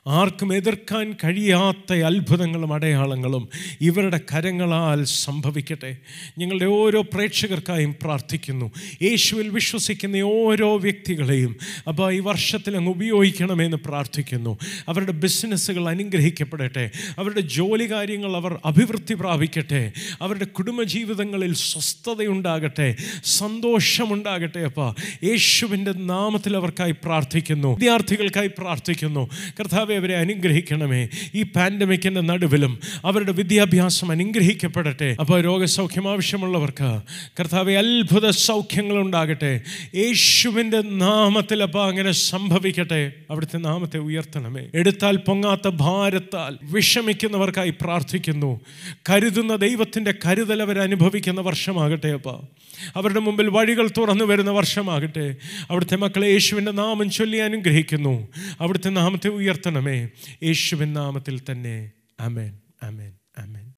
ആർക്കും 0.07 0.55
എതിർക്കാൻ 0.55 1.13
കഴിയാത്ത 1.13 1.93
അത്ഭുതങ്ങളും 1.93 2.73
അടയാളങ്ങളും 2.73 3.49
ഇവരുടെ 3.81 4.21
കരങ്ങളാൽ 4.35 5.05
സംഭവിക്കട്ടെ. 5.05 5.97
ഞങ്ങളുടെ 6.39 6.65
ഓരോ 6.65 7.03
പ്രേക്ഷകർക്കായും 7.03 7.97
പ്രാർത്ഥിക്കുന്നു. 8.03 8.71
യേശുവിൽ 9.03 9.49
വിശ്വസിക്കുന്ന 9.49 10.17
ഓരോ 10.17 10.77
വ്യക്തികളെയും 10.77 11.57
അപ്പോൾ 11.89 12.13
ഈ 12.13 12.19
വർഷത്തിൽ 12.19 12.77
അങ്ങ് 12.77 12.91
ഉപയോഗിക്കണമെന്ന് 12.91 13.77
പ്രാർത്ഥിക്കുന്നു. 13.77 14.59
അവരുടെ 14.89 15.13
ബിസിനസ്സുകൾ 15.13 15.89
അനുഗ്രഹിക്കപ്പെടട്ടെ. 15.89 16.91
അവരുടെ 17.19 17.41
ജോലി 17.41 17.93
കാര്യങ്ങൾ 17.93 18.37
അവർ 18.37 18.59
അഭിവൃദ്ധി 18.65 19.15
പ്രാപിക്കട്ടെ. 19.15 19.93
അവരുടെ 20.23 20.45
കുടുംബജീവിതങ്ങളിൽ 20.45 21.55
സ്വസ്ഥതയുണ്ടാകട്ടെ. 21.55 22.97
സന്തോഷമുണ്ടാകട്ടെ 23.25 24.61
അപ്പോൾ 24.61 24.95
യേശുവിന്റെ 25.25 25.93
നാമത്തിൽ 25.93 26.57
അവർക്കായി 26.57 26.93
പ്രാർത്ഥിക്കുന്നു. 26.93 27.69
വിദ്യാർത്ഥികൾക്കായി 27.69 28.51
പ്രാർത്ഥിക്കുന്നു. 28.59 29.29
കർത്താവെ 29.61 29.94
അവരെ 29.97 30.17
അനുഗ്രഹിക്കണമേ. 30.17 31.09
ഈ 31.35 31.43
പാൻഡമിക്കിന്റെ 31.43 32.21
നടുവിലും 32.21 32.81
അവരുടെ 33.05 33.33
വിദ്യാഭ്യാസം 33.33 34.11
അനുഗ്രഹിക്കപ്പെടട്ടെ. 34.11 35.17
അപ്പോൾ 35.21 35.41
രോഗസൗഖ്യം 35.41 36.11
ആവശ്യമുള്ളവർക്ക് 36.11 37.01
കർത്താവെ 37.41 37.73
അത്ഭുത 37.73 38.31
സൗഖ്യങ്ങൾ 38.31 38.97
ഉണ്ടാകട്ടെ 38.97 39.61
യേശുവിന്റെ 39.95 40.81
നാമത്തിൽ 40.81 41.63
അപ്പോൾ 41.63 41.89
അങ്ങനെ 41.89 42.13
സംഭവിക്കട്ടെ. 42.13 43.13
അവിടുത്തെ 43.31 43.59
നാമത്തെ 43.59 43.99
ഉയർത്തണമേ. 43.99 44.63
എടുത്താൽ 44.75 45.17
പൊങ്ങാത്ത 45.17 45.69
ഭാരത്താൽ 45.69 46.59
വിഷമിക്കുന്നവർക്കായി 46.63 47.75
പ്രാർത്ഥിക്കുന്നു. 47.81 48.61
കരുതുന്ന 49.11 49.57
ദൈവത്തിന്റെ 49.57 50.15
കരുതൽ 50.27 50.63
അവർ 50.63 50.79
അനുഭവിക്കുന്ന 50.79 51.41
വർഷമാകട്ടെ 51.41 52.09
അപ്പോൾ 52.09 52.65
അവരുടെ 52.97 53.21
മുമ്പിൽ 53.21 53.49
വഴികൾ 53.49 53.91
തുറന്നു 53.99 54.25
വരുന്ന 54.25 54.51
വർഷമാകട്ടെ. 54.51 55.35
അവിടുത്തെ 55.71 55.97
മക്കളെ 55.97 56.27
യേശുവിന്റെ 56.29 56.73
നാമം 56.73 57.11
ചൊല്ലി 57.11 57.39
അനുഗ്രഹിക്കുന്നു. 57.39 58.29
അവിടുത്തെ 58.61 58.89
നാമത്തെ 58.91 59.29
ഉയർത്തണമേ 59.87 59.97
യേശുവിൻ 60.45 60.91
നാമത്തിൽ 60.93 61.37
തന്നെ 61.51 61.77
അമേൻ 62.21 62.53
അമേൻ 62.83 63.13